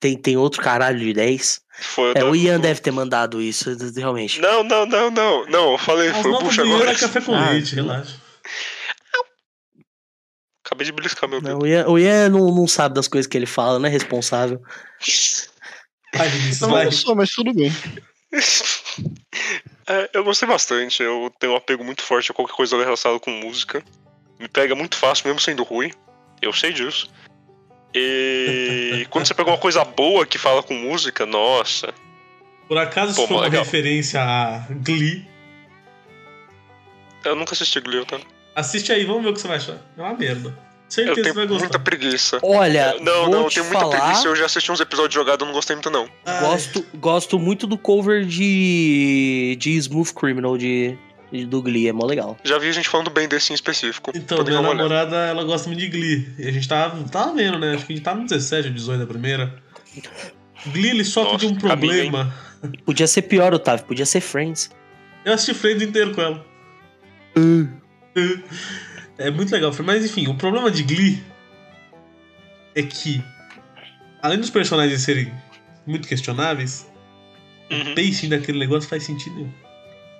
[0.00, 1.60] Tem, tem outro caralho de 10?
[1.80, 4.40] Foi É, da- o Ian deve ter mandado isso, realmente.
[4.40, 5.46] Não, não, não, não.
[5.46, 6.90] Não, eu falei, As foi o bucha agora.
[6.90, 8.20] era café com Ah, leite, relaxa.
[10.66, 11.62] Acabei de beliscar meu Não, dedo.
[11.62, 14.60] o Ian, o Ian não, não sabe das coisas que ele fala, não é responsável.
[16.60, 17.72] Não, sou, mas tudo bem.
[19.86, 21.02] É, eu gostei bastante.
[21.02, 23.84] Eu tenho um apego muito forte a qualquer coisa relacionada com música.
[24.40, 25.90] Me pega muito fácil, mesmo sendo ruim.
[26.40, 27.08] Eu sei disso.
[27.92, 31.92] E quando você pega uma coisa boa que fala com música, nossa.
[32.66, 33.62] Por acaso Pô, isso foi uma legal.
[33.62, 35.26] referência a Glee?
[37.24, 38.18] Eu nunca assisti Glee, tá?
[38.54, 39.78] Assiste aí, vamos ver o que você vai achar.
[39.96, 40.56] É uma merda.
[41.02, 41.64] Eu Certeza que tenho vai gostar.
[41.64, 42.38] muita preguiça.
[42.42, 44.28] Olha, Não, vou não, eu te tenho muita falar, preguiça.
[44.28, 46.08] Eu já assisti uns episódios jogados, eu não gostei muito, não.
[46.24, 50.96] Ai, gosto, gosto muito do cover de, de Smooth Criminal de,
[51.48, 52.36] do Glee, é mó legal.
[52.44, 54.12] Já vi gente falando bem desse em específico.
[54.14, 56.28] Então, Podem minha namorada, ela gosta muito de Glee.
[56.38, 57.74] E a gente tava, tava vendo, né?
[57.74, 59.54] Acho que a gente tá no 17 ou 18 da primeira.
[60.66, 62.34] Glee, ele sofre Nossa, de um caminho, problema.
[62.84, 64.70] Podia ser pior, Otávio, podia ser Friends.
[65.24, 66.44] Eu assisti Friends inteiro com ela.
[69.18, 69.72] É muito legal.
[69.84, 71.22] Mas enfim, o problema de Glee
[72.74, 73.22] é que,
[74.22, 75.32] além dos personagens serem
[75.86, 76.86] muito questionáveis,
[77.70, 77.92] Uhum.
[77.92, 79.52] o pacing daquele negócio faz sentido nenhum.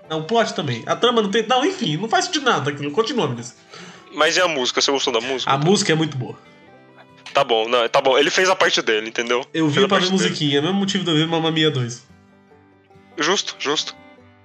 [0.09, 0.82] Não, o plot também.
[0.86, 1.47] A trama não tem.
[1.47, 2.90] Não, enfim, não faz sentido nada aquilo.
[2.90, 3.57] Continua, Vinícius.
[4.14, 4.80] Mas e a música?
[4.80, 5.51] Você gostou da música?
[5.51, 6.38] A música é muito boa.
[7.32, 8.16] Tá bom, não, tá bom.
[8.16, 9.45] Ele fez a parte dele, entendeu?
[9.53, 10.12] Eu vi a pra ver parte dele.
[10.22, 12.07] musiquinha, é o mesmo motivo de eu ver Mamma Mia 2.
[13.18, 13.95] Justo, justo.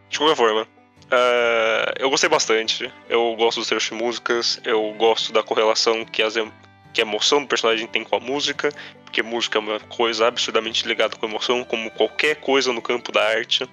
[0.10, 0.68] De qualquer forma.
[1.12, 2.92] É, eu gostei bastante.
[3.10, 4.60] Eu gosto dos trechos de músicas.
[4.64, 6.52] Eu gosto da correlação que, as, em-
[6.94, 8.72] que a emoção do personagem tem com a música.
[9.04, 13.12] Porque música é uma coisa absurdamente ligada com a emoção, como qualquer coisa no campo
[13.12, 13.68] da arte.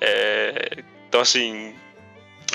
[0.00, 0.78] É,
[1.08, 1.74] então, assim.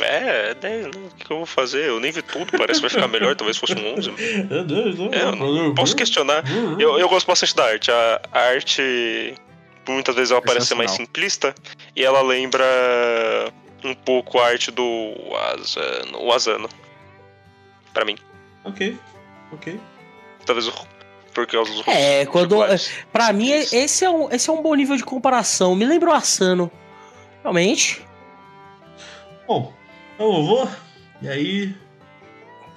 [0.01, 0.91] É, é 10, né?
[1.09, 1.85] O que eu vou fazer?
[1.87, 4.09] Eu nem vi tudo, parece que vai ficar melhor, talvez fosse um 11.
[5.13, 6.43] É, eu não posso questionar.
[6.77, 7.89] Eu, eu gosto bastante da arte.
[7.91, 9.33] A, a arte,
[9.87, 11.55] muitas vezes, ela parece ser mais simplista
[11.95, 12.65] e ela lembra
[13.85, 15.13] um pouco a arte do
[15.53, 16.19] Asano.
[16.23, 16.69] O Asano.
[17.93, 18.17] Pra mim.
[18.63, 18.97] Ok,
[19.51, 19.79] ok.
[20.45, 20.73] Talvez o.
[21.33, 22.91] Por causa dos É, quando- iguais.
[23.11, 25.75] Pra mim, esse é, um, esse é um bom nível de comparação.
[25.75, 26.71] Me lembra o Asano.
[27.43, 28.01] Realmente.
[29.47, 29.73] Bom,
[30.15, 30.69] Então eu vou.
[31.21, 31.75] E aí.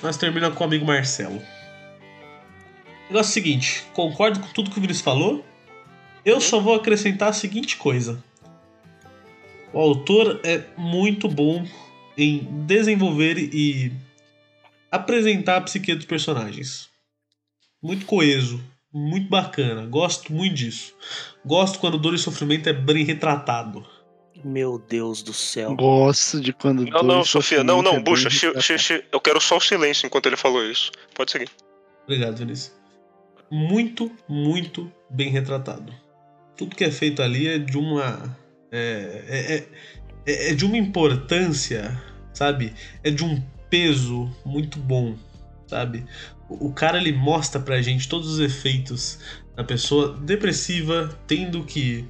[0.02, 1.40] Nós terminamos com o amigo Marcelo.
[3.08, 5.44] Negócio é o seguinte, concordo com tudo que o Vinícius falou.
[6.24, 8.22] Eu só vou acrescentar a seguinte coisa.
[9.72, 11.66] O autor é muito bom
[12.16, 13.92] em desenvolver e
[14.90, 16.88] apresentar a psique dos personagens.
[17.82, 18.60] Muito coeso,
[18.92, 19.86] muito bacana.
[19.86, 20.94] Gosto muito disso.
[21.44, 23.86] Gosto quando dor e sofrimento é bem retratado.
[24.44, 25.74] Meu Deus do céu.
[25.74, 26.84] Gosto de quando.
[26.84, 28.28] Não, dor não, e Sofia, não, não, é bucha,
[29.12, 30.92] eu quero só o silêncio enquanto ele falou isso.
[31.14, 31.50] Pode seguir.
[32.04, 32.76] Obrigado, Vinícius.
[33.50, 35.92] Muito, muito bem retratado.
[36.56, 38.36] Tudo que é feito ali é de uma.
[38.70, 39.68] É, é, é-
[40.26, 42.00] é, é de uma importância,
[42.32, 42.74] sabe?
[43.02, 45.16] É de um peso muito bom,
[45.66, 46.04] sabe?
[46.48, 49.18] O, cara ele mostra pra gente todos os efeitos
[49.54, 52.06] da pessoa depressiva tendo que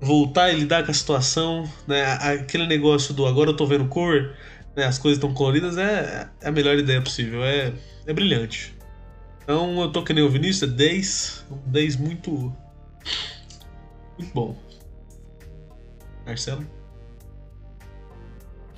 [0.00, 2.04] voltar e lidar com a situação, né?
[2.04, 4.36] Aquele negócio do agora eu tô vendo cor,
[4.76, 4.84] né?
[4.84, 7.44] As coisas estão coloridas é, é a melhor ideia possível.
[7.44, 7.72] É,
[8.06, 8.74] é brilhante.
[9.42, 11.46] Então eu tô que nem o Vinícius, é 10.
[11.50, 12.54] Um 10 muito.
[14.18, 14.56] Muito bom.
[16.26, 16.66] Marcelo?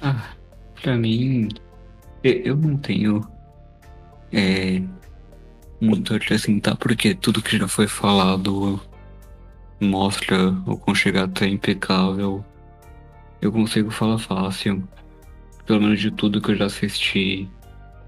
[0.03, 0.31] Ah,
[0.83, 1.49] pra mim,
[2.23, 3.27] eu não tenho
[4.33, 4.83] é,
[5.81, 8.81] muito a acrescentar, porque tudo que já foi falado
[9.81, 12.45] mostra o quão chegado é impecável.
[13.41, 14.87] Eu consigo falar fácil.
[15.67, 17.49] Pelo menos de tudo que eu já assisti.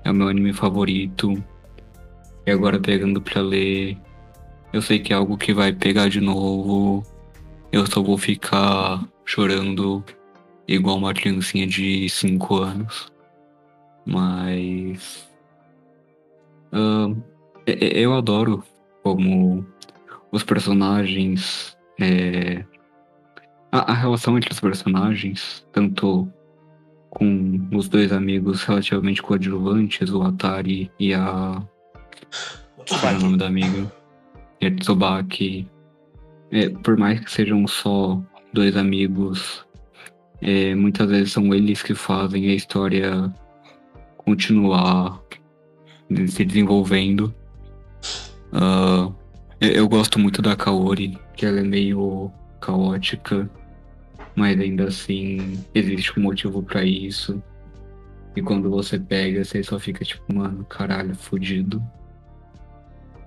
[0.04, 1.42] É o meu anime favorito.
[2.46, 3.98] E agora pegando pra ler.
[4.72, 7.04] Eu sei que é algo que vai pegar de novo.
[7.70, 10.02] Eu só vou ficar chorando
[10.66, 13.12] igual uma criancinha de 5 anos.
[14.06, 15.28] Mas.
[17.66, 18.64] e- eu adoro
[19.02, 19.66] como
[20.32, 21.76] os personagens.
[22.00, 22.64] é,
[23.70, 26.26] a, a relação entre os personagens, tanto
[27.10, 31.62] com os dois amigos relativamente coadjuvantes, o Atari e a.
[32.88, 33.92] Qual é o nome da amiga?
[34.62, 35.68] A Tsubaki.
[36.50, 38.22] É, por mais que sejam só
[38.52, 39.66] dois amigos
[40.40, 43.32] é, muitas vezes são eles que fazem a história
[44.16, 45.20] continuar
[46.28, 47.34] se desenvolvendo.
[48.52, 49.10] Ah,
[49.60, 52.30] eu, eu gosto muito da Kaori, que ela é meio
[52.60, 53.48] caótica,
[54.34, 57.42] mas ainda assim existe um motivo pra isso.
[58.36, 61.82] E quando você pega, você só fica tipo, mano, caralho, fudido.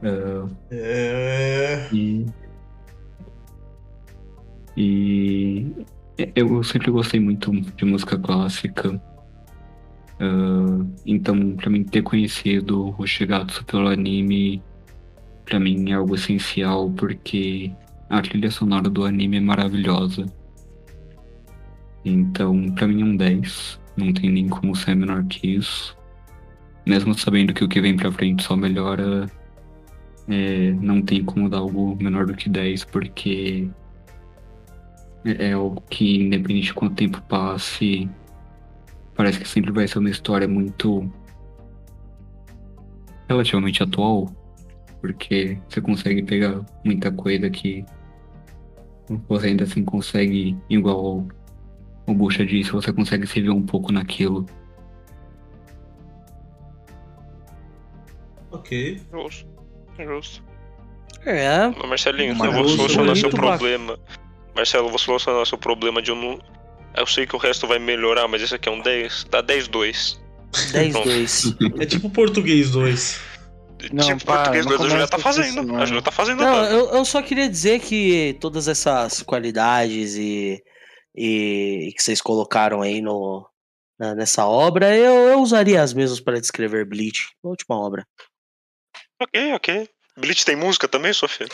[0.02, 1.88] Ah, É.
[1.92, 2.26] e.
[4.78, 5.68] E.
[6.36, 9.02] Eu sempre gostei muito de música clássica.
[10.20, 14.62] Ah, então, pra mim, ter conhecido o Shigatsu pelo anime,
[15.46, 17.72] pra mim é algo essencial, porque
[18.10, 20.26] a trilha sonora do anime é maravilhosa.
[22.06, 23.80] Então, pra mim é um 10.
[23.98, 25.98] Não tem nem como ser menor que isso.
[26.86, 29.28] Mesmo sabendo que o que vem pra frente só melhora,
[30.28, 33.70] é, não tem como dar algo menor do que 10, porque
[35.26, 38.10] é algo que, independente de quanto tempo passe,
[39.16, 41.10] parece que sempre vai ser uma história muito
[43.28, 44.30] relativamente atual,
[45.00, 47.86] porque você consegue pegar muita coisa que
[49.28, 51.28] você ainda assim consegue, igual
[52.08, 54.46] o Bucha disse, você consegue se ver um pouco naquilo.
[58.52, 59.02] Ok.
[59.12, 59.50] Justo.
[59.98, 60.44] Justo.
[61.26, 64.00] É, Marcelinho, Mas eu vou solucionar seu problema.
[64.56, 66.40] Marcelo, vou solucionar seu problema de eu não.
[66.96, 69.26] Eu sei que o resto vai melhorar, mas esse aqui é um 10.
[69.30, 70.20] Dá 10-2.
[70.74, 71.82] 10-2.
[71.82, 73.20] É tipo português 2.
[73.94, 75.48] Não, tipo, para, português não 2 a Julia tá fazendo.
[75.48, 75.86] isso, A não.
[75.86, 76.38] Julia tá fazendo.
[76.40, 80.62] Não, eu, eu só queria dizer que todas essas qualidades e,
[81.16, 83.48] e que vocês colocaram aí no,
[83.98, 88.06] na- nessa obra, eu, eu usaria as mesmas para descrever Bleach, a última obra.
[89.22, 89.90] Ok, ok.
[90.22, 91.48] Bleach tem música também, Sofia?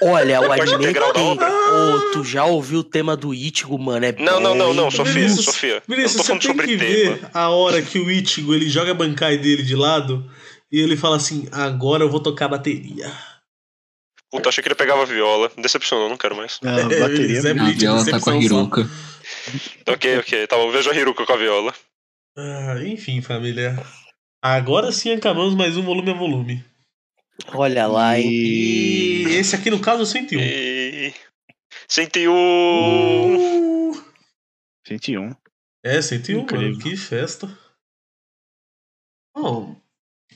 [0.00, 2.12] Olha, o anime integral da tem.
[2.12, 4.06] tu já ouviu o tema do Ichigo, mano?
[4.06, 5.82] É Não, não, não, não, Sofia, Vinícius, Sofia.
[5.86, 7.14] Vinícius, tô você falando tem sobre que tema.
[7.16, 10.24] ver a hora que o Ichigo ele joga a bancai dele de lado
[10.70, 13.10] e ele fala assim: agora eu vou tocar bateria.
[14.30, 15.50] Puta, achei que ele pegava a viola.
[15.56, 16.58] Decepcionou, não quero mais.
[16.62, 17.68] Não, bateria Zé mesmo.
[17.68, 18.36] A viola tá com a.
[18.36, 18.88] Hiruka.
[19.88, 20.46] Ok, ok.
[20.46, 21.74] Tá bom, vejo a Hiruka com a viola.
[22.36, 23.82] Ah, enfim, família.
[24.42, 26.64] Agora sim acabamos mais um volume a volume.
[27.52, 28.30] Olha lá, hein?
[28.30, 30.40] E esse aqui, no caso, é o 101.
[30.40, 31.14] E...
[31.88, 32.32] 101.
[32.32, 34.04] Uh!
[34.86, 35.34] 101.
[35.84, 36.44] É, 101, mano.
[36.44, 36.78] Incrível.
[36.78, 37.58] Que festa.
[39.36, 39.76] Bom,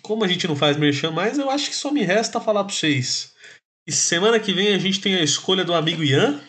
[0.03, 2.73] como a gente não faz merchan mais, eu acho que só me resta falar pra
[2.75, 3.35] vocês.
[3.87, 6.41] E semana que vem a gente tem a escolha do amigo Ian.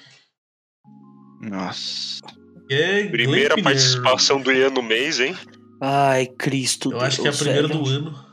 [1.42, 2.22] Nossa.
[2.70, 5.36] É Primeira participação do Ian no mês, hein?
[5.82, 6.92] Ai, Cristo.
[6.92, 7.80] Eu acho que é a Deus, primeira velho.
[7.80, 8.31] do ano.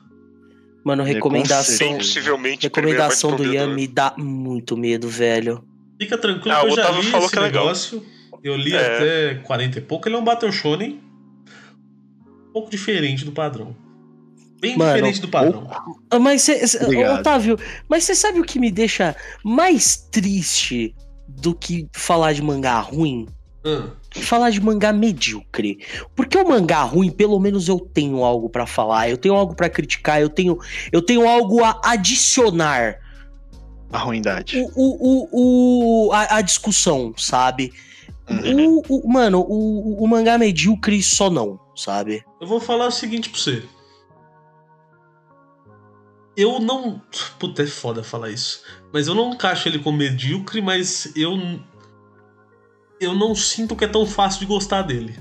[0.88, 1.88] Mano, recomendação.
[1.92, 1.96] Sim.
[1.98, 2.62] Possivelmente.
[2.62, 5.62] Recomendação do Ian me dá muito medo, velho.
[6.00, 7.64] Fica tranquilo Ah, que eu já li falou esse que é legal.
[7.64, 8.06] negócio.
[8.42, 8.78] Eu li É.
[8.78, 10.08] até 40 e pouco.
[10.08, 11.00] Ele é um Battle Shonen.
[12.48, 13.76] Um pouco diferente do padrão.
[14.60, 15.68] Bem Mano, diferente do padrão.
[16.10, 16.60] Ah, Mas cê.
[17.18, 17.58] Otávio,
[17.88, 20.94] mas você sabe o que me deixa mais triste
[21.28, 23.26] do que falar de mangá ruim?
[23.68, 23.88] Ah,
[24.20, 25.78] Falar de mangá medíocre.
[26.16, 29.68] Porque o mangá ruim, pelo menos eu tenho algo pra falar, eu tenho algo pra
[29.68, 30.58] criticar, eu tenho,
[30.90, 32.96] eu tenho algo a adicionar
[33.92, 34.58] A ruindade.
[34.58, 37.72] o, o, o, o- a, a discussão, sabe?
[38.30, 38.82] Uhum.
[38.88, 42.24] O, o- mano, o, o mangá medíocre só não, sabe?
[42.40, 43.62] eu vou falar o seguinte pra você.
[46.36, 47.00] Eu não.
[47.38, 48.62] Puta, é foda falar isso.
[48.92, 51.36] Mas eu não encaixo ele como medíocre, mas eu.
[53.00, 55.14] Eu não sinto que é tão fácil de gostar dele.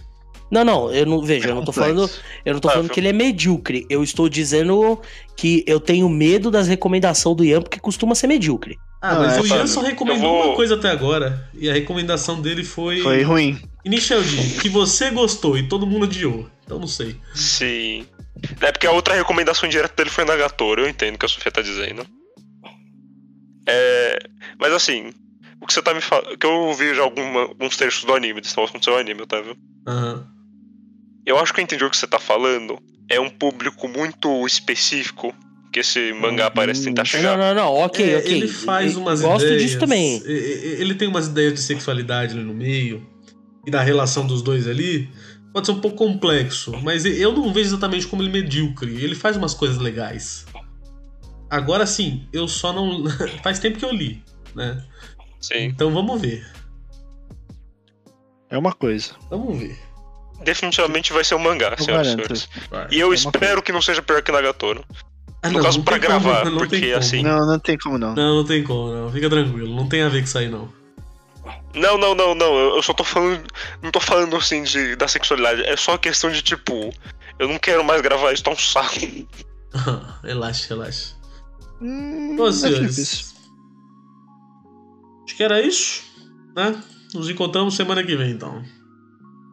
[0.49, 2.09] Não, não, eu não vejo, eu não tô falando,
[2.45, 3.85] eu não tô Ah, falando que ele é medíocre.
[3.89, 4.99] Eu estou dizendo
[5.35, 8.77] que eu tenho medo das recomendações do Ian porque costuma ser medíocre.
[9.01, 11.49] Ah, Não, mas é, o Ian só recomendou vou- uma coisa até agora.
[11.53, 13.01] E a recomendação dele foi.
[13.01, 13.61] Foi ruim.
[13.83, 16.47] Initial D, que você gostou e todo mundo odiou.
[16.65, 17.17] Então não sei.
[17.35, 18.05] Sim.
[18.61, 21.51] É porque a outra recomendação direta dele foi Nagatoro, eu entendo o que a Sofia
[21.51, 22.05] tá dizendo.
[23.67, 24.17] É.
[24.59, 25.11] Mas assim,
[25.61, 26.37] o que você tá me falando.
[26.37, 29.21] Que eu vi já alguma- alguns trechos do anime, desse negócio com o seu anime,
[29.21, 29.55] Otávio.
[29.87, 30.27] Aham.
[31.25, 32.79] Eu acho que eu entendi o que você tá falando.
[33.09, 35.33] É um público muito específico
[35.73, 37.37] que esse mangá parece tentar Não, chegar.
[37.37, 38.31] não, não, ok, É, ok.
[38.31, 39.61] Ele faz Eu umas Gosto ideias.
[39.63, 40.21] disso também.
[40.25, 43.05] Ele tem umas ideias de sexualidade ali no meio.
[43.65, 45.09] E da relação dos dois ali.
[45.53, 46.71] Pode ser um pouco complexo.
[46.83, 48.95] Mas eu não vejo exatamente como ele medíocre.
[49.03, 50.45] Ele faz umas coisas legais.
[51.49, 53.03] Agora sim, eu só não.
[53.43, 54.23] faz tempo que eu li,
[54.55, 54.81] né?
[55.39, 55.63] Sim.
[55.65, 56.45] Então vamos ver.
[58.49, 59.11] É uma coisa.
[59.29, 59.77] Vamos ver.
[60.43, 62.49] Definitivamente vai ser um mangá, Eu senhoras e senhores.
[62.69, 62.87] Vai.
[62.91, 64.83] E eu uma espero que não seja pior que Nagatoro.
[65.41, 66.97] Ah, no caso, não pra como, gravar, não tem porque, como.
[66.97, 68.13] assim- Não, não tem como não.
[68.15, 69.11] Não, não tem como, não.
[69.11, 69.75] Fica tranquilo.
[69.75, 70.71] Não tem a ver com isso aí, não.
[71.73, 72.55] Não, não, não, não.
[72.55, 73.43] Eu eu só tô falando.
[73.81, 75.63] Não tô falando assim de, da sexualidade.
[75.63, 76.91] É só questão de tipo.
[77.37, 78.95] Eu não quero mais gravar isso, tá um saco.
[80.23, 81.13] relaxa, relaxa.
[81.81, 83.35] Hum, Bom, é senhores.
[85.27, 86.03] Acho que era isso,
[86.55, 86.81] né?
[87.13, 88.63] Nos encontramos semana que vem, então.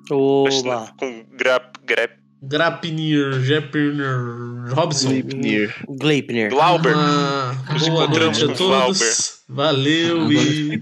[0.08, 0.94] Oba.
[0.96, 2.12] Com grap, grap.
[2.46, 3.94] Grapnir, Jepnir,
[4.68, 5.08] Robson.
[5.08, 5.74] Sleipnir.
[5.88, 6.50] Gleipnir.
[6.50, 6.94] Glauber.
[6.94, 9.42] Ah, Nos boa noite a todos.
[9.48, 10.80] Valeu Agora e.